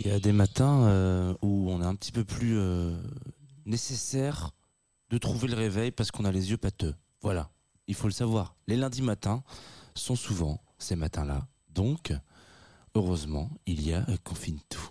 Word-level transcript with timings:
Il 0.00 0.06
y 0.06 0.10
a 0.10 0.20
des 0.20 0.32
matins 0.32 0.84
euh, 0.84 1.34
où 1.42 1.70
on 1.70 1.82
est 1.82 1.84
un 1.84 1.96
petit 1.96 2.12
peu 2.12 2.24
plus 2.24 2.56
euh, 2.56 2.96
nécessaire 3.66 4.52
de 5.10 5.18
trouver 5.18 5.48
le 5.48 5.56
réveil 5.56 5.90
parce 5.90 6.12
qu'on 6.12 6.24
a 6.24 6.30
les 6.30 6.50
yeux 6.50 6.56
pâteux. 6.56 6.94
Voilà, 7.20 7.50
il 7.88 7.96
faut 7.96 8.06
le 8.06 8.12
savoir. 8.12 8.54
Les 8.68 8.76
lundis 8.76 9.02
matins 9.02 9.42
sont 9.94 10.14
souvent 10.14 10.62
ces 10.78 10.94
matins-là. 10.94 11.48
Donc, 11.70 12.12
heureusement, 12.94 13.50
il 13.66 13.86
y 13.86 13.92
a 13.92 14.04
euh, 14.08 14.16
Confine 14.22 14.60
tout. 14.68 14.90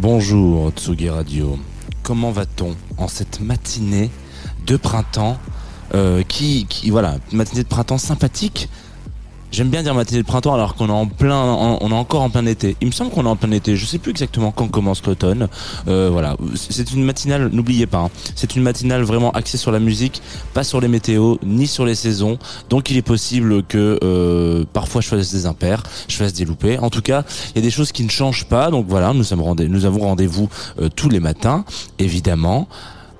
Bonjour 0.00 0.70
Tsugi 0.70 1.10
Radio. 1.10 1.58
Comment 2.02 2.30
va-t-on 2.30 2.74
en 2.96 3.06
cette 3.06 3.40
matinée 3.42 4.10
de 4.66 4.78
printemps 4.78 5.36
euh, 5.92 6.22
qui, 6.22 6.64
qui, 6.70 6.88
voilà, 6.88 7.18
matinée 7.32 7.64
de 7.64 7.68
printemps 7.68 7.98
sympathique 7.98 8.70
J'aime 9.52 9.68
bien 9.68 9.82
dire 9.82 9.94
matinée 9.94 10.22
de 10.22 10.26
printemps 10.26 10.54
alors 10.54 10.76
qu'on 10.76 10.88
est 10.88 10.92
en 10.92 11.06
plein, 11.06 11.42
on 11.42 11.90
est 11.90 11.94
encore 11.94 12.22
en 12.22 12.30
plein 12.30 12.46
été. 12.46 12.76
Il 12.80 12.86
me 12.86 12.92
semble 12.92 13.10
qu'on 13.10 13.26
est 13.26 13.28
en 13.28 13.34
plein 13.34 13.50
été. 13.50 13.74
Je 13.74 13.84
sais 13.84 13.98
plus 13.98 14.12
exactement 14.12 14.52
quand 14.52 14.68
commence 14.68 15.04
l'automne. 15.04 15.48
Euh, 15.88 16.08
voilà, 16.10 16.36
c'est 16.54 16.92
une 16.92 17.02
matinale. 17.02 17.50
N'oubliez 17.52 17.88
pas, 17.88 17.98
hein, 17.98 18.10
c'est 18.36 18.54
une 18.54 18.62
matinale 18.62 19.02
vraiment 19.02 19.32
axée 19.32 19.58
sur 19.58 19.72
la 19.72 19.80
musique, 19.80 20.22
pas 20.54 20.62
sur 20.62 20.80
les 20.80 20.86
météos 20.86 21.38
ni 21.44 21.66
sur 21.66 21.84
les 21.84 21.96
saisons. 21.96 22.38
Donc 22.68 22.90
il 22.90 22.96
est 22.96 23.02
possible 23.02 23.64
que 23.64 23.98
euh, 24.04 24.64
parfois 24.72 25.00
je 25.00 25.08
fasse 25.08 25.32
des 25.32 25.46
impairs, 25.46 25.82
je 26.06 26.14
fasse 26.14 26.32
des 26.32 26.44
loupés. 26.44 26.78
En 26.78 26.90
tout 26.90 27.02
cas, 27.02 27.24
il 27.50 27.56
y 27.56 27.58
a 27.58 27.62
des 27.62 27.72
choses 27.72 27.90
qui 27.90 28.04
ne 28.04 28.10
changent 28.10 28.46
pas. 28.46 28.70
Donc 28.70 28.86
voilà, 28.88 29.12
nous 29.12 29.24
sommes 29.24 29.42
nous 29.68 29.84
avons 29.84 30.00
rendez-vous 30.00 30.48
euh, 30.80 30.88
tous 30.94 31.08
les 31.08 31.18
matins, 31.18 31.64
évidemment 31.98 32.68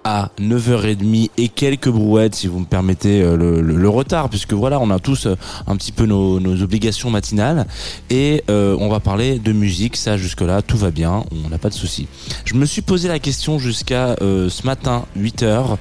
à 0.05 0.31
9h30 0.41 1.31
et 1.37 1.49
quelques 1.49 1.89
brouettes 1.91 2.35
si 2.35 2.47
vous 2.47 2.59
me 2.61 2.65
permettez 2.65 3.23
euh, 3.23 3.37
le, 3.37 3.61
le- 3.61 3.77
le 3.77 3.89
retard 3.89 4.29
puisque 4.31 4.53
voilà 4.55 4.81
on 4.81 4.91
a 4.91 4.99
tous 4.99 5.27
euh, 5.27 5.37
un 5.67 5.77
petit 5.77 5.93
peu 5.93 6.07
nos, 6.07 6.41
nos 6.41 6.63
obligations 6.63 7.11
matinales. 7.11 7.67
Et 8.09 8.43
euh, 8.51 8.77
on 8.81 8.89
va 8.89 9.01
parler 9.01 9.39
de 9.39 9.53
musique. 9.53 9.97
Ça 9.97 10.17
jusque 10.17 10.41
là 10.41 10.63
tout 10.63 10.77
va 10.79 10.91
bien. 10.91 11.25
On 11.45 11.49
n'a 11.49 11.59
pas 11.59 11.69
de 11.69 11.75
souci 11.75 12.07
je 12.45 12.55
me 12.55 12.65
suis 12.67 12.83
posé 12.83 13.09
la 13.09 13.19
question 13.19 13.59
jusqu'à 13.59 14.17
euh, 14.23 14.49
ce 14.49 14.65
matin 14.67 15.05
8h 15.19 15.77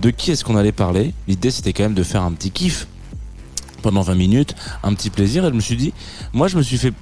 de 0.00 0.10
qui 0.10 0.30
est-ce 0.30 0.44
qu'on 0.44 0.56
allait 0.56 0.72
parler? 0.72 1.12
L'idée 1.26 1.50
c'était 1.50 1.72
quand 1.72 1.82
même 1.82 1.94
de 1.94 2.02
faire 2.02 2.22
un 2.22 2.32
petit 2.32 2.50
kiff 2.50 2.86
pendant 3.82 4.00
20 4.02 4.14
minutes 4.14 4.54
un 4.82 4.94
petit 4.94 5.10
plaisir. 5.10 5.44
Et 5.44 5.48
je 5.48 5.54
me 5.54 5.60
suis 5.60 5.76
dit 5.76 5.92
moi 6.32 6.48
je 6.48 6.56
me 6.56 6.62
suis 6.62 6.78
fait 6.78 6.92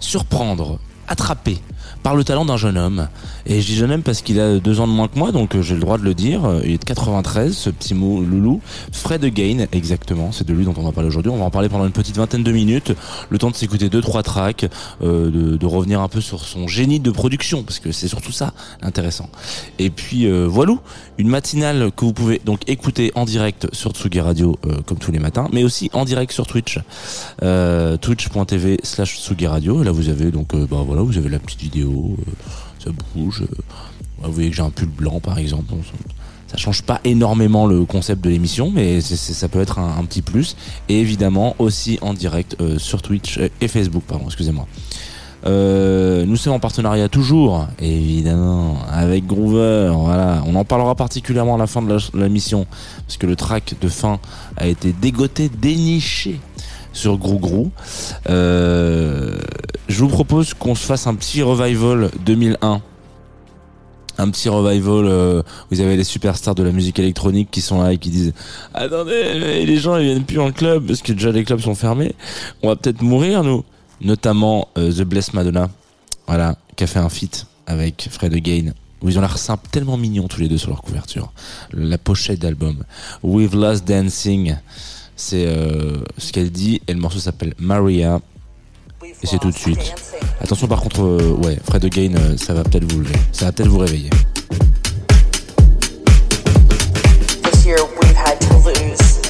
surprendre 0.00 0.78
attraper 1.08 1.58
par 2.02 2.14
le 2.16 2.24
talent 2.24 2.44
d'un 2.44 2.56
jeune 2.56 2.78
homme. 2.78 3.08
Et 3.46 3.60
je 3.60 3.66
dis 3.66 3.76
jeune 3.76 3.92
homme 3.92 4.02
parce 4.02 4.22
qu'il 4.22 4.40
a 4.40 4.58
deux 4.58 4.80
ans 4.80 4.86
de 4.86 4.92
moins 4.92 5.08
que 5.08 5.18
moi, 5.18 5.32
donc 5.32 5.54
euh, 5.54 5.62
j'ai 5.62 5.74
le 5.74 5.80
droit 5.80 5.98
de 5.98 6.04
le 6.04 6.14
dire. 6.14 6.44
Euh, 6.44 6.60
Il 6.64 6.72
est 6.72 6.78
de 6.78 6.84
93, 6.84 7.56
ce 7.56 7.70
petit 7.70 7.94
mot 7.94 8.20
loulou. 8.20 8.60
Fred 8.92 9.24
Gain, 9.24 9.66
exactement, 9.72 10.32
c'est 10.32 10.46
de 10.46 10.52
lui 10.52 10.64
dont 10.64 10.74
on 10.76 10.82
va 10.82 10.92
parler 10.92 11.08
aujourd'hui. 11.08 11.30
On 11.30 11.36
va 11.38 11.44
en 11.44 11.50
parler 11.50 11.68
pendant 11.68 11.86
une 11.86 11.92
petite 11.92 12.16
vingtaine 12.16 12.42
de 12.42 12.52
minutes, 12.52 12.92
le 13.28 13.38
temps 13.38 13.50
de 13.50 13.56
s'écouter 13.56 13.88
deux, 13.88 14.00
trois 14.00 14.22
tracks, 14.22 14.66
euh, 15.02 15.56
de, 15.58 15.66
revenir 15.66 16.00
un 16.00 16.08
peu 16.08 16.20
sur 16.20 16.44
son 16.44 16.66
génie 16.66 16.98
de 16.98 17.10
production, 17.12 17.62
parce 17.62 17.78
que 17.78 17.92
c'est 17.92 18.08
surtout 18.08 18.32
ça 18.32 18.54
intéressant. 18.82 19.28
Et 19.78 19.88
puis 19.90 20.26
euh, 20.26 20.46
voilà, 20.48 20.74
une 21.16 21.28
matinale 21.28 21.92
que 21.96 22.04
vous 22.04 22.12
pouvez 22.12 22.40
donc 22.44 22.68
écouter 22.68 23.12
en 23.14 23.24
direct 23.24 23.68
sur 23.72 23.92
Tsugi 23.92 24.20
Radio, 24.20 24.58
euh, 24.66 24.80
comme 24.84 24.98
tous 24.98 25.12
les 25.12 25.20
matins, 25.20 25.48
mais 25.52 25.62
aussi 25.62 25.90
en 25.92 26.04
direct 26.04 26.32
sur 26.32 26.46
Twitch 26.46 26.78
twitch.tv 28.00 28.78
slash 28.82 29.20
Tsugi 29.20 29.46
Radio. 29.46 29.82
Là, 29.82 29.92
vous 29.92 30.08
avez 30.08 30.30
donc, 30.30 30.54
bah 30.54 30.82
voilà, 30.84 31.02
vous 31.02 31.18
avez 31.18 31.28
la 31.28 31.38
petite 31.38 31.60
vidéo, 31.60 31.89
euh, 31.92 32.32
ça 32.84 32.90
bouge. 33.14 33.42
euh, 33.42 33.54
vous 34.22 34.32
voyez 34.32 34.50
que 34.50 34.56
j'ai 34.56 34.62
un 34.62 34.70
pull 34.70 34.88
blanc, 34.88 35.20
par 35.20 35.38
exemple. 35.38 35.72
Ça, 36.46 36.56
change 36.56 36.82
pas 36.82 37.00
énormément 37.04 37.66
le 37.66 37.84
concept 37.84 38.22
de 38.24 38.28
l'émission, 38.30 38.70
mais 38.74 39.00
ça 39.00 39.48
peut 39.48 39.60
être 39.60 39.78
un, 39.78 40.04
petit 40.04 40.20
plus. 40.20 40.56
Et 40.88 41.00
évidemment, 41.00 41.54
aussi 41.58 41.98
en 42.02 42.12
direct 42.12 42.56
euh, 42.60 42.78
sur 42.78 43.02
Twitch 43.02 43.38
et 43.60 43.68
Facebook, 43.68 44.02
pardon, 44.06 44.24
excusez-moi. 44.26 44.66
Nous 45.46 46.36
sommes 46.36 46.52
en 46.52 46.58
partenariat 46.60 47.08
toujours, 47.08 47.66
évidemment, 47.80 48.76
avec 48.90 49.26
Groover. 49.26 49.90
Voilà, 49.94 50.42
on 50.46 50.54
en 50.54 50.64
parlera 50.64 50.94
particulièrement 50.94 51.54
à 51.54 51.58
la 51.58 51.66
fin 51.66 51.80
de 51.82 51.94
la- 51.94 52.22
l'émission, 52.22 52.66
parce 53.06 53.16
que 53.16 53.26
le 53.26 53.36
track 53.36 53.74
de 53.80 53.88
fin 53.88 54.18
a 54.56 54.66
été 54.66 54.92
dégoté, 54.92 55.48
déniché 55.48 56.40
sur 56.92 57.18
Grou 57.18 57.38
Grou. 57.38 57.70
Euh, 58.28 59.38
je 59.88 60.00
vous 60.00 60.08
propose 60.08 60.54
qu'on 60.54 60.74
se 60.74 60.84
fasse 60.84 61.06
un 61.06 61.14
petit 61.14 61.42
revival 61.42 62.10
2001. 62.24 62.82
Un 64.18 64.30
petit 64.30 64.48
revival, 64.50 65.06
euh, 65.06 65.42
vous 65.70 65.80
avez 65.80 65.96
les 65.96 66.04
superstars 66.04 66.54
de 66.54 66.62
la 66.62 66.72
musique 66.72 66.98
électronique 66.98 67.48
qui 67.50 67.62
sont 67.62 67.82
là 67.82 67.92
et 67.92 67.98
qui 67.98 68.10
disent 68.10 68.34
Attendez, 68.74 69.64
les 69.64 69.76
gens 69.78 69.96
ils 69.96 70.04
viennent 70.04 70.24
plus 70.24 70.40
en 70.40 70.52
club 70.52 70.86
parce 70.86 71.00
que 71.00 71.12
déjà 71.12 71.32
les 71.32 71.44
clubs 71.44 71.60
sont 71.60 71.74
fermés. 71.74 72.14
On 72.62 72.68
va 72.68 72.76
peut-être 72.76 73.02
mourir 73.02 73.42
nous. 73.42 73.64
Notamment 74.02 74.68
euh, 74.78 74.90
The 74.90 75.02
Blessed 75.02 75.34
Madonna, 75.34 75.68
voilà, 76.26 76.56
qui 76.74 76.84
a 76.84 76.86
fait 76.86 76.98
un 76.98 77.10
feat 77.10 77.46
avec 77.66 78.08
Fred 78.10 78.32
Again. 78.32 78.72
Ils 79.02 79.18
ont 79.18 79.20
l'air 79.22 79.38
simples, 79.38 79.66
tellement 79.70 79.96
mignons 79.96 80.28
tous 80.28 80.40
les 80.40 80.48
deux 80.48 80.58
sur 80.58 80.70
leur 80.70 80.82
couverture. 80.82 81.32
La 81.72 81.98
pochette 81.98 82.40
d'album. 82.40 82.84
We've 83.22 83.54
Lost 83.54 83.86
Dancing, 83.86 84.56
c'est 85.20 85.44
euh, 85.46 85.98
ce 86.16 86.32
qu'elle 86.32 86.50
dit 86.50 86.80
et 86.88 86.94
le 86.94 86.98
morceau 86.98 87.18
s'appelle 87.18 87.52
Maria 87.58 88.20
et 89.04 89.26
c'est 89.26 89.38
tout 89.38 89.50
de 89.50 89.56
suite. 89.56 89.94
Attention 90.40 90.66
par 90.66 90.80
contre, 90.80 91.02
euh, 91.02 91.36
ouais, 91.44 91.58
Fred 91.62 91.84
Again, 91.84 92.14
euh, 92.16 92.36
ça 92.38 92.54
va 92.54 92.64
peut-être 92.64 92.90
vous 92.90 93.00
lever, 93.00 93.14
ça 93.30 93.44
va 93.44 93.52
peut-être 93.52 93.68
vous 93.68 93.78
réveiller. 93.78 94.08
This 97.42 97.66
year 97.66 97.76
we've 98.00 98.16
had 98.16 98.40
to 98.40 98.54
lose 98.64 99.20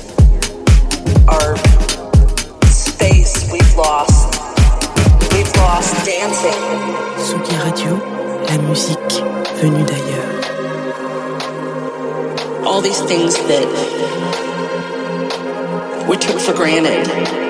our 1.26 1.56
space. 2.70 3.50
We've 3.52 3.76
lost. 3.76 4.38
We've 5.32 5.52
lost 5.56 5.92
dancing. 6.06 6.54
Tsugi 7.18 7.56
Radio, 7.64 7.98
la 8.48 8.58
musique 8.68 9.24
venue 9.60 9.84
d'ailleurs. 9.84 10.30
All 12.64 12.80
these 12.80 13.00
things 13.08 13.34
that 13.48 14.29
we 16.10 16.16
took 16.16 16.40
for 16.40 16.52
granted. 16.52 17.49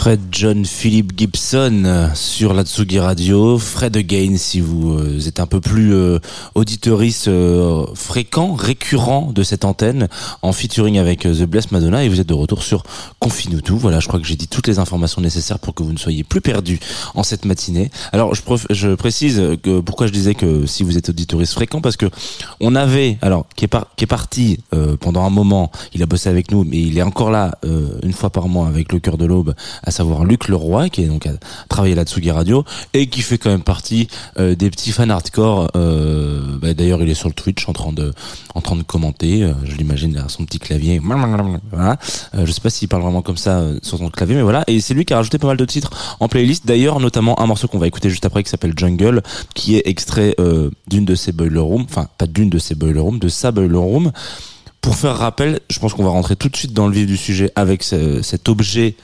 Fred 0.00 0.20
John 0.32 0.64
Philip 0.64 1.12
Gibson 1.14 1.82
euh, 1.84 2.08
sur 2.14 2.54
la 2.54 2.64
Tsugi 2.64 2.98
Radio. 2.98 3.58
Fred 3.58 3.98
Again 3.98 4.38
si 4.38 4.58
vous 4.58 4.94
euh, 4.94 5.20
êtes 5.28 5.40
un 5.40 5.46
peu 5.46 5.60
plus 5.60 5.92
euh, 5.92 6.18
auditoriste 6.54 7.28
euh, 7.28 7.84
fréquent, 7.94 8.54
récurrent 8.54 9.30
de 9.30 9.42
cette 9.42 9.66
antenne 9.66 10.08
en 10.40 10.52
featuring 10.52 10.98
avec 10.98 11.24
The 11.24 11.42
Blessed 11.42 11.72
Madonna 11.72 12.02
et 12.02 12.08
vous 12.08 12.18
êtes 12.18 12.26
de 12.26 12.32
retour 12.32 12.62
sur 12.62 12.82
Confine 13.18 13.60
tout. 13.60 13.76
Voilà, 13.76 14.00
je 14.00 14.08
crois 14.08 14.18
que 14.18 14.26
j'ai 14.26 14.36
dit 14.36 14.48
toutes 14.48 14.68
les 14.68 14.78
informations 14.78 15.20
nécessaires 15.20 15.58
pour 15.58 15.74
que 15.74 15.82
vous 15.82 15.92
ne 15.92 15.98
soyez 15.98 16.24
plus 16.24 16.40
perdus 16.40 16.80
en 17.14 17.22
cette 17.22 17.44
matinée. 17.44 17.90
Alors 18.12 18.34
je, 18.34 18.94
précise 18.94 19.42
que 19.62 19.80
pourquoi 19.80 20.06
je 20.06 20.12
disais 20.12 20.34
que 20.34 20.64
si 20.64 20.82
vous 20.82 20.96
êtes 20.96 21.10
auditoriste 21.10 21.52
fréquent 21.52 21.82
parce 21.82 21.98
que 21.98 22.06
on 22.60 22.74
avait 22.74 23.18
alors 23.20 23.44
qui 23.54 23.66
est, 23.66 24.06
parti 24.06 24.60
pendant 25.00 25.24
un 25.24 25.30
moment, 25.30 25.70
il 25.92 26.02
a 26.02 26.06
bossé 26.06 26.30
avec 26.30 26.50
nous 26.52 26.64
mais 26.64 26.78
il 26.80 26.96
est 26.96 27.02
encore 27.02 27.30
là 27.30 27.58
une 28.02 28.14
fois 28.14 28.30
par 28.30 28.48
mois 28.48 28.66
avec 28.66 28.94
le 28.94 28.98
cœur 28.98 29.18
de 29.18 29.26
l'aube 29.26 29.54
à 29.90 29.90
savoir 30.00 30.24
Luc 30.24 30.48
Leroy, 30.48 30.88
qui 30.88 31.02
est 31.02 31.06
donc 31.06 31.26
à 31.26 31.32
travailler 31.68 31.92
à 31.92 31.96
la 31.96 32.04
Tsugi 32.04 32.30
Radio 32.30 32.64
et 32.94 33.08
qui 33.08 33.20
fait 33.20 33.36
quand 33.36 33.50
même 33.50 33.62
partie 33.62 34.08
euh, 34.38 34.54
des 34.54 34.70
petits 34.70 34.92
fans 34.92 35.10
hardcore. 35.10 35.68
Euh, 35.76 36.40
bah, 36.60 36.72
D'ailleurs, 36.72 37.02
il 37.02 37.10
est 37.10 37.14
sur 37.14 37.28
le 37.28 37.34
Twitch 37.34 37.68
en 37.68 37.74
train 37.74 37.92
de, 37.92 38.14
en 38.54 38.62
train 38.62 38.76
de 38.76 38.82
commenter. 38.82 39.42
euh, 39.42 39.52
je 39.64 39.76
l'imagine 39.76 40.12
derrière 40.12 40.30
son 40.30 40.46
petit 40.46 40.58
clavier. 40.58 41.00
Voilà. 41.70 41.98
Je 42.32 42.50
sais 42.50 42.62
pas 42.62 42.70
s'il 42.70 42.88
parle 42.88 43.02
vraiment 43.02 43.20
comme 43.20 43.36
ça 43.36 43.62
sur 43.82 43.98
son 43.98 44.08
clavier, 44.08 44.36
mais 44.36 44.42
voilà. 44.42 44.64
Et 44.68 44.80
c'est 44.80 44.94
lui 44.94 45.04
qui 45.04 45.12
a 45.12 45.16
rajouté 45.18 45.36
pas 45.38 45.48
mal 45.48 45.58
de 45.58 45.64
titres 45.66 45.90
en 46.18 46.28
playlist. 46.28 46.64
D'ailleurs, 46.66 46.98
notamment 46.98 47.38
un 47.40 47.46
morceau 47.46 47.68
qu'on 47.68 47.78
va 47.78 47.86
écouter 47.86 48.08
juste 48.08 48.24
après 48.24 48.42
qui 48.42 48.48
s'appelle 48.48 48.72
Jungle, 48.74 49.22
qui 49.54 49.76
est 49.76 49.82
extrait 49.86 50.34
d'une 50.88 51.04
de 51.04 51.14
ses 51.14 51.32
boiler 51.32 51.58
rooms, 51.60 51.84
enfin 51.88 52.08
pas 52.16 52.26
d'une 52.26 52.48
de 52.48 52.58
ses 52.58 52.74
boiler 52.74 53.00
rooms, 53.00 53.18
de 53.18 53.28
sa 53.28 53.50
boiler 53.52 53.76
room. 53.76 54.12
Pour 54.80 54.96
faire 54.96 55.18
rappel, 55.18 55.60
je 55.68 55.78
pense 55.78 55.92
qu'on 55.92 56.04
va 56.04 56.08
rentrer 56.10 56.36
tout 56.36 56.48
de 56.48 56.56
suite 56.56 56.72
dans 56.72 56.86
le 56.88 56.94
vif 56.94 57.06
du 57.06 57.18
sujet 57.18 57.52
avec 57.54 57.82
ce- 57.82 58.22
cet 58.22 58.48
objet 58.48 58.94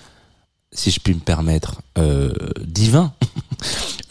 si 0.76 0.90
je 0.90 1.00
puis 1.00 1.14
me 1.14 1.21
permettre, 1.21 1.80
euh, 1.99 2.33
divin. 2.64 3.12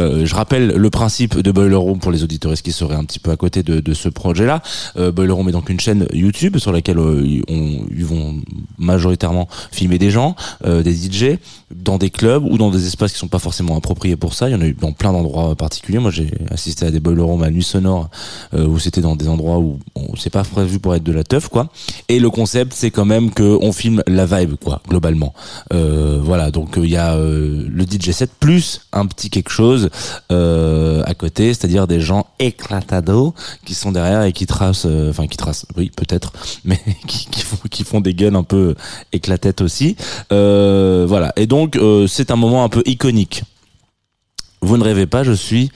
Euh, 0.02 0.26
je 0.26 0.36
rappelle 0.36 0.68
le 0.76 0.90
principe 0.90 1.40
de 1.40 1.52
Boiler 1.52 1.76
Room 1.76 2.00
pour 2.00 2.12
les 2.12 2.24
auditeurs 2.24 2.54
qui 2.56 2.72
seraient 2.72 2.96
un 2.96 3.06
petit 3.06 3.20
peu 3.20 3.32
à 3.32 3.38
côté 3.38 3.64
de, 3.64 3.94
ce 3.94 4.10
projet-là. 4.10 4.62
Euh, 4.98 5.12
Boiler 5.12 5.32
Room 5.32 5.48
est 5.50 5.54
donc 5.54 5.70
une 5.70 5.80
chaîne 5.80 6.06
YouTube 6.14 6.58
sur 6.58 6.72
laquelle 6.74 7.00
euh, 7.00 7.22
ils- 7.26 7.44
on- 7.48 7.86
ils 7.96 8.06
vont 8.06 8.36
majoritairement 8.78 9.48
filmer 9.72 9.98
des 9.98 10.12
gens, 10.12 10.36
euh, 10.66 10.84
des 10.84 10.94
DJ, 10.94 11.38
dans 11.74 11.98
des 11.98 12.10
clubs 12.10 12.44
ou 12.44 12.58
dans 12.58 12.72
des 12.72 12.88
espaces 12.88 13.14
qui 13.14 13.18
sont 13.20 13.28
pas 13.28 13.40
forcément 13.40 13.78
appropriés 13.78 14.16
pour 14.18 14.34
ça. 14.34 14.50
Il 14.50 14.52
y 14.52 14.56
en 14.56 14.62
a 14.62 14.66
eu 14.66 14.74
dans 14.74 14.92
plein 14.92 15.12
d'endroits 15.14 15.56
particuliers. 15.56 16.00
Moi, 16.00 16.12
j'ai 16.12 16.32
assisté 16.50 16.86
à 16.86 16.92
des 16.92 17.00
Boiler 17.00 17.22
Room 17.22 17.44
à 17.44 17.50
Nuit 17.50 17.64
Sonore 17.64 18.10
euh, 18.54 18.66
où 18.68 18.80
c'était 18.80 19.02
dans 19.02 19.16
des 19.16 19.28
endroits 19.30 19.60
où 19.60 19.80
bon, 19.96 20.10
c'est 20.18 20.30
pas 20.30 20.44
prévu 20.44 20.80
pour 20.80 20.94
être 20.96 21.04
de 21.04 21.12
la 21.14 21.24
teuf, 21.24 21.48
quoi. 21.48 21.70
Et 22.10 22.20
le 22.20 22.30
concept, 22.30 22.74
c'est 22.76 22.92
quand 22.92 23.06
même 23.06 23.32
que 23.32 23.58
on 23.62 23.72
filme 23.72 24.04
la 24.08 24.26
vibe, 24.26 24.56
quoi, 24.64 24.82
globalement. 24.90 25.34
Euh, 25.74 26.20
voilà, 26.22 26.52
donc 26.52 26.78
euh, 26.78 26.82
il 26.86 26.92
y 26.92 26.98
a 26.98 27.16
euh, 27.16 27.66
le 27.70 27.84
DJ 27.86 28.12
set 28.12 28.32
plus 28.40 28.82
un 28.94 29.06
petit 29.06 29.30
quelque 29.36 29.52
chose 29.52 29.90
euh, 30.32 31.04
à 31.06 31.14
côté, 31.14 31.54
c'est-à-dire 31.54 31.88
des 31.88 32.00
gens 32.00 32.28
éclatados 32.40 33.34
qui 33.66 33.74
sont 33.74 33.92
derrière 33.92 34.24
et 34.24 34.32
qui 34.32 34.46
tracent, 34.46 34.86
euh, 34.86 35.10
enfin 35.10 35.28
qui 35.28 35.36
tracent, 35.36 35.66
oui 35.76 35.92
peut-être, 35.94 36.32
mais 36.64 36.80
qui, 37.06 37.84
font, 37.84 38.00
des 38.00 38.14
gueules 38.14 38.36
un 38.36 38.44
peu 38.44 38.76
éclatettes 39.12 39.60
aussi. 39.60 39.98
Euh, 40.32 41.06
voilà, 41.08 41.34
et 41.36 41.48
donc 41.48 41.78
c'est 42.08 42.32
un 42.32 42.38
moment 42.38 42.64
un 42.64 42.70
peu 42.70 42.82
iconique. 42.86 43.44
Vous 44.62 44.78
ne 44.78 44.84
rêvez 44.84 45.06
pas, 45.06 45.24
je 45.24 45.34
suis 45.34 45.70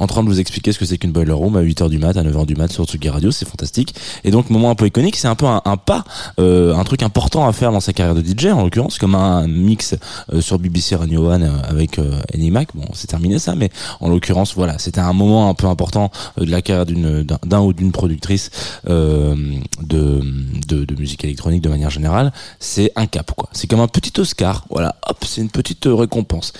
en 0.00 0.06
train 0.08 0.24
de 0.24 0.28
vous 0.28 0.40
expliquer 0.40 0.72
ce 0.72 0.78
que 0.80 0.84
c'est 0.84 0.98
qu'une 0.98 1.12
boiler 1.12 1.30
room 1.32 1.56
à 1.56 1.62
8h 1.62 1.88
du 1.88 1.98
mat, 1.98 2.16
à 2.16 2.22
9h 2.24 2.46
du 2.46 2.54
mat 2.56 2.72
sur 2.72 2.84
Tsugi 2.86 3.08
Radio, 3.08 3.30
c'est 3.30 3.46
fantastique. 3.48 3.94
Et 4.24 4.32
donc 4.32 4.50
moment 4.50 4.70
un 4.70 4.74
peu 4.74 4.86
iconique, 4.86 5.14
c'est 5.14 5.28
un 5.28 5.36
peu 5.36 5.46
un, 5.46 5.60
pas, 5.76 6.04
euh, 6.40 6.74
un 6.74 6.82
truc 6.84 7.02
important 7.04 7.46
à 7.46 7.52
faire 7.52 7.70
dans 7.70 7.80
sa 7.80 7.92
carrière 7.92 8.16
de 8.16 8.22
DJ 8.22 8.46
en 8.46 8.64
l'occurrence, 8.64 8.98
comme 8.98 9.14
un 9.14 9.46
mix 9.46 9.94
euh, 10.32 10.40
sur 10.40 10.58
BBC 10.58 10.96
Radio 10.96 11.28
One 11.30 11.42
euh, 11.44 11.50
avec 11.68 11.98
euh, 12.00 12.18
Annie 12.34 12.50
Mac. 12.50 12.68
Bon, 12.74 12.86
c'est 12.94 13.06
terminé 13.06 13.38
ça, 13.38 13.54
mais 13.54 13.70
en 14.00 14.08
l'occurrence, 14.08 14.54
voilà, 14.56 14.78
c'était 14.78 15.00
un 15.00 15.12
moment 15.12 15.48
un 15.48 15.54
peu 15.54 15.66
important 15.68 16.10
euh, 16.40 16.44
de 16.44 16.50
la 16.50 16.62
carrière 16.62 16.86
d'une 16.86 17.22
d'un- 17.22 17.60
ou 17.60 17.72
d'une 17.72 17.92
productrice 17.92 18.50
euh, 18.88 19.36
de, 19.82 20.22
de 20.66 20.84
de 20.84 20.94
musique 20.94 21.22
électronique 21.24 21.60
de 21.62 21.68
manière 21.68 21.90
générale. 21.90 22.32
C'est 22.58 22.90
un 22.96 23.06
cap 23.06 23.30
quoi. 23.36 23.48
C'est 23.52 23.66
comme 23.68 23.80
un 23.80 23.86
petit 23.88 24.18
Oscar. 24.18 24.64
Voilà, 24.70 24.96
hop, 25.06 25.18
c'est 25.26 25.42
une 25.42 25.50
petite 25.50 25.86
euh, 25.86 25.94
récompense. 25.94 26.52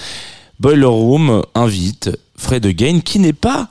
Boiler 0.60 0.84
Room 0.84 1.42
invite 1.54 2.10
Fred 2.36 2.66
Again, 2.66 3.00
qui 3.00 3.18
n'est 3.18 3.32
pas 3.32 3.70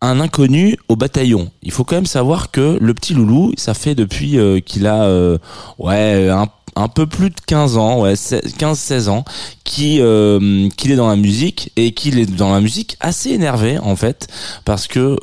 un 0.00 0.18
inconnu 0.18 0.76
au 0.88 0.96
bataillon. 0.96 1.48
Il 1.62 1.70
faut 1.70 1.84
quand 1.84 1.94
même 1.94 2.06
savoir 2.06 2.50
que 2.50 2.76
le 2.80 2.92
petit 2.92 3.14
loulou, 3.14 3.52
ça 3.56 3.72
fait 3.72 3.94
depuis 3.94 4.36
euh, 4.36 4.58
qu'il 4.58 4.88
a 4.88 5.04
euh, 5.04 5.38
ouais 5.78 6.28
un, 6.74 6.88
peu 6.88 7.06
plus 7.06 7.30
de 7.30 7.36
15 7.46 7.76
ans, 7.76 8.00
ouais 8.00 8.14
15-16 8.14 9.08
ans, 9.08 9.24
qui 9.62 10.00
euh, 10.00 10.68
qu'il 10.76 10.90
est 10.90 10.96
dans 10.96 11.08
la 11.08 11.14
musique 11.14 11.70
et 11.76 11.92
qu'il 11.92 12.18
est 12.18 12.26
dans 12.26 12.52
la 12.52 12.60
musique 12.60 12.96
assez 12.98 13.30
énervé 13.30 13.78
en 13.78 13.94
fait 13.94 14.26
parce 14.64 14.88
que 14.88 15.16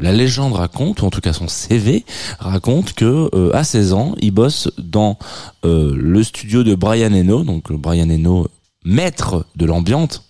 la 0.00 0.12
légende 0.12 0.52
raconte 0.52 1.02
ou 1.02 1.06
en 1.06 1.10
tout 1.10 1.20
cas 1.20 1.32
son 1.32 1.48
CV 1.48 2.04
raconte 2.38 2.92
que 2.92 3.28
à 3.52 3.64
16 3.64 3.92
ans, 3.92 4.14
il 4.20 4.30
bosse 4.30 4.70
dans 4.78 5.18
le 5.64 6.22
studio 6.22 6.62
de 6.62 6.76
Brian 6.76 7.12
Eno, 7.12 7.42
donc 7.42 7.72
Brian 7.72 8.08
Eno 8.08 8.46
maître 8.84 9.46
de 9.56 9.66
l'ambiance. 9.66 10.22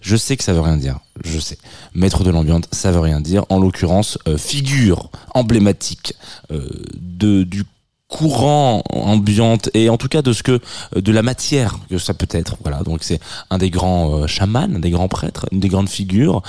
Je 0.00 0.16
sais 0.16 0.36
que 0.36 0.44
ça 0.44 0.52
veut 0.52 0.60
rien 0.60 0.76
dire, 0.76 1.00
je 1.24 1.38
sais. 1.38 1.58
Maître 1.92 2.22
de 2.22 2.30
l'ambiance, 2.30 2.64
ça 2.70 2.92
veut 2.92 3.00
rien 3.00 3.20
dire. 3.20 3.44
En 3.48 3.58
l'occurrence, 3.58 4.16
euh, 4.28 4.38
figure 4.38 5.10
emblématique 5.34 6.14
euh, 6.52 6.68
de 6.94 7.42
du 7.42 7.64
courant 8.08 8.82
ambiante 8.90 9.68
et 9.74 9.90
en 9.90 9.98
tout 9.98 10.08
cas 10.08 10.22
de 10.22 10.32
ce 10.32 10.42
que 10.42 10.60
euh, 10.96 11.00
de 11.00 11.12
la 11.12 11.22
matière 11.22 11.78
que 11.90 11.98
ça 11.98 12.14
peut 12.14 12.28
être 12.30 12.56
voilà. 12.62 12.82
Donc 12.82 13.00
c'est 13.02 13.20
un 13.50 13.58
des 13.58 13.70
grands 13.70 14.22
euh, 14.22 14.26
chamans 14.26 14.60
un 14.74 14.78
des 14.78 14.90
grands 14.90 15.08
prêtres 15.08 15.46
une 15.52 15.60
des 15.60 15.68
grandes 15.68 15.90
figures 15.90 16.42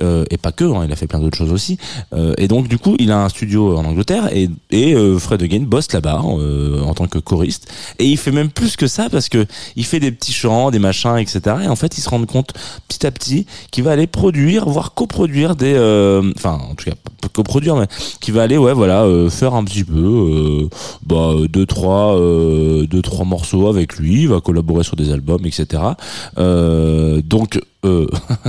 euh, 0.00 0.24
et 0.30 0.38
pas 0.38 0.52
que 0.52 0.64
hein, 0.64 0.84
il 0.86 0.92
a 0.92 0.96
fait 0.96 1.06
plein 1.06 1.18
d'autres 1.18 1.36
choses 1.36 1.52
aussi. 1.52 1.76
Euh, 2.14 2.34
et 2.38 2.48
donc 2.48 2.66
du 2.66 2.78
coup 2.78 2.96
il 2.98 3.12
a 3.12 3.18
un 3.24 3.28
studio 3.28 3.76
en 3.76 3.84
Angleterre 3.84 4.34
et, 4.34 4.48
et 4.70 4.94
euh, 4.94 5.18
Fred 5.18 5.42
Again 5.42 5.64
bosse 5.66 5.92
là-bas 5.92 6.22
euh, 6.24 6.80
en 6.80 6.94
tant 6.94 7.06
que 7.06 7.18
choriste. 7.18 7.70
Et 7.98 8.06
il 8.06 8.16
fait 8.16 8.32
même 8.32 8.50
plus 8.50 8.76
que 8.76 8.86
ça 8.86 9.10
parce 9.10 9.28
que 9.28 9.46
il 9.76 9.84
fait 9.84 10.00
des 10.00 10.12
petits 10.12 10.32
chants 10.32 10.70
des 10.70 10.78
machins 10.78 11.18
etc 11.18 11.56
et 11.64 11.68
en 11.68 11.76
fait 11.76 11.98
il 11.98 12.00
se 12.00 12.08
rend 12.08 12.24
compte 12.24 12.54
petit 12.88 13.06
à 13.06 13.10
petit 13.10 13.46
qu'il 13.70 13.84
va 13.84 13.92
aller 13.92 14.06
produire 14.06 14.66
voire 14.68 14.94
coproduire 14.94 15.56
des 15.56 15.74
euh, 15.74 16.32
enfin 16.36 16.58
en 16.70 16.74
tout 16.74 16.86
cas 16.86 16.96
coproduire 17.32 17.76
mais 17.76 17.86
qui 18.20 18.30
va 18.30 18.42
aller 18.42 18.56
ouais 18.56 18.72
voilà 18.72 19.02
euh, 19.02 19.30
faire 19.30 19.54
un 19.54 19.64
petit 19.64 19.84
peu 19.84 19.94
euh, 19.94 20.68
bah 21.06 21.32
euh, 21.32 21.48
deux 21.48 21.66
trois 21.66 22.16
euh, 22.16 22.86
deux 22.86 23.02
trois 23.02 23.24
morceaux 23.24 23.68
avec 23.68 23.96
lui 23.96 24.22
il 24.22 24.28
va 24.28 24.40
collaborer 24.40 24.84
sur 24.84 24.96
des 24.96 25.12
albums 25.12 25.44
etc 25.44 25.82
euh, 26.38 27.20
donc 27.22 27.60
euh, 27.84 28.06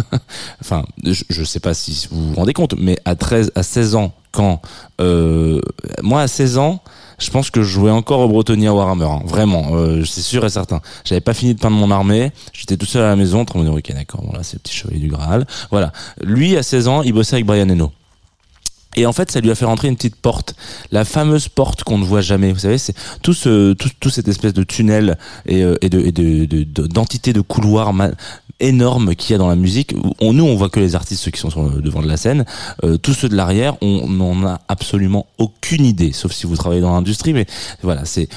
enfin 0.61 0.83
je, 1.03 1.23
je 1.29 1.43
sais 1.43 1.59
pas 1.59 1.73
si 1.73 2.07
vous 2.11 2.29
vous 2.29 2.35
rendez 2.35 2.53
compte 2.53 2.75
mais 2.77 2.97
à 3.05 3.15
13 3.15 3.51
à 3.55 3.63
16 3.63 3.95
ans 3.95 4.13
quand 4.31 4.61
euh, 5.01 5.61
moi 6.01 6.21
à 6.21 6.27
16 6.27 6.57
ans 6.57 6.81
je 7.19 7.29
pense 7.31 7.49
que 7.49 7.61
je 7.61 7.69
jouais 7.69 7.91
encore 7.91 8.19
au 8.19 8.27
Bretonnier 8.27 8.67
à 8.67 8.73
Warhammer, 8.73 9.05
hein. 9.05 9.21
vraiment, 9.25 9.75
euh, 9.75 10.03
c'est 10.03 10.21
sûr 10.21 10.43
et 10.45 10.49
certain. 10.49 10.81
J'avais 11.05 11.21
pas 11.21 11.33
fini 11.33 11.53
de 11.53 11.59
peindre 11.59 11.77
mon 11.77 11.91
armée, 11.91 12.31
j'étais 12.51 12.75
tout 12.75 12.85
seul 12.85 13.03
à 13.03 13.07
la 13.07 13.15
maison 13.15 13.41
en 13.41 13.45
train 13.45 13.63
d'accord, 13.63 14.21
bon 14.21 14.33
c'est 14.41 14.55
le 14.55 14.59
petit 14.59 14.75
chevalier 14.75 14.99
du 14.99 15.07
Graal. 15.07 15.45
Voilà, 15.71 15.91
lui 16.21 16.57
à 16.57 16.63
16 16.63 16.87
ans, 16.87 17.01
il 17.03 17.13
bossait 17.13 17.35
avec 17.35 17.45
Brian 17.45 17.69
Eno. 17.69 17.91
Et 18.95 19.05
en 19.05 19.13
fait, 19.13 19.31
ça 19.31 19.39
lui 19.39 19.49
a 19.51 19.55
fait 19.55 19.65
rentrer 19.65 19.87
une 19.87 19.95
petite 19.95 20.15
porte, 20.15 20.55
la 20.91 21.05
fameuse 21.05 21.47
porte 21.47 21.83
qu'on 21.83 21.97
ne 21.97 22.05
voit 22.05 22.21
jamais. 22.21 22.51
Vous 22.51 22.59
savez, 22.59 22.77
c'est 22.77 22.93
tout 23.21 23.33
ce, 23.33 23.73
tout, 23.73 23.89
tout 23.99 24.09
cette 24.09 24.27
espèce 24.27 24.53
de 24.53 24.63
tunnel 24.63 25.17
et, 25.45 25.63
euh, 25.63 25.75
et 25.81 25.89
de, 25.89 25.99
et 25.99 26.11
de, 26.11 26.45
de- 26.45 26.63
de- 26.63 26.87
d'entité 26.87 27.33
de 27.33 27.41
couloir 27.41 27.91
énorme 28.59 29.15
qu'il 29.15 29.31
y 29.31 29.35
a 29.35 29.37
dans 29.37 29.47
la 29.47 29.55
musique. 29.55 29.93
On, 30.21 30.33
nous, 30.33 30.45
on 30.45 30.55
voit 30.55 30.69
que 30.69 30.79
les 30.79 30.95
artistes, 30.95 31.23
ceux 31.23 31.31
qui 31.31 31.39
sont 31.39 31.49
sur 31.49 31.63
le 31.63 31.81
devant 31.81 32.01
de 32.01 32.07
la 32.07 32.17
scène. 32.17 32.45
Euh, 32.83 32.97
tous 32.97 33.13
ceux 33.13 33.29
de 33.29 33.35
l'arrière, 33.35 33.75
on 33.81 34.07
n'en 34.07 34.45
a 34.45 34.61
absolument 34.67 35.25
aucune 35.37 35.85
idée, 35.85 36.11
sauf 36.13 36.31
si 36.31 36.45
vous 36.45 36.55
travaillez 36.55 36.81
dans 36.81 36.93
l'industrie. 36.93 37.33
Mais 37.33 37.45
voilà, 37.81 38.05
c'est 38.05 38.29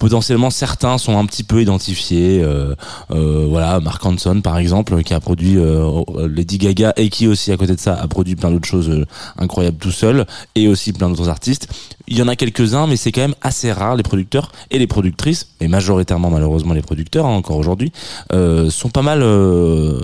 potentiellement 0.00 0.50
certains 0.50 0.98
sont 0.98 1.16
un 1.16 1.26
petit 1.26 1.44
peu 1.44 1.62
identifiés. 1.62 2.42
Euh, 2.42 2.74
euh, 3.12 3.46
voilà, 3.48 3.78
Mark 3.80 4.04
Hanson 4.04 4.40
par 4.40 4.58
exemple, 4.58 5.02
qui 5.04 5.14
a 5.14 5.20
produit 5.20 5.58
euh, 5.58 6.02
Lady 6.26 6.58
Gaga 6.58 6.94
et 6.96 7.10
qui 7.10 7.28
aussi 7.28 7.52
à 7.52 7.56
côté 7.56 7.76
de 7.76 7.80
ça 7.80 7.94
a 7.94 8.08
produit 8.08 8.34
plein 8.34 8.50
d'autres 8.50 8.66
choses 8.66 8.88
euh, 8.88 9.04
incroyables 9.38 9.76
tout 9.76 9.92
seul 9.92 10.26
et 10.54 10.66
aussi 10.68 10.92
plein 10.92 11.10
d'autres 11.10 11.28
artistes. 11.28 11.68
Il 12.08 12.18
y 12.18 12.22
en 12.22 12.28
a 12.28 12.34
quelques-uns, 12.34 12.86
mais 12.86 12.96
c'est 12.96 13.12
quand 13.12 13.20
même 13.20 13.36
assez 13.42 13.70
rare. 13.70 13.94
Les 13.94 14.02
producteurs 14.02 14.50
et 14.70 14.78
les 14.78 14.86
productrices, 14.86 15.50
et 15.60 15.68
majoritairement 15.68 16.30
malheureusement 16.30 16.74
les 16.74 16.82
producteurs 16.82 17.26
hein, 17.26 17.36
encore 17.36 17.56
aujourd'hui, 17.56 17.92
euh, 18.32 18.70
sont 18.70 18.88
pas 18.88 19.02
mal 19.02 19.22
euh, 19.22 20.00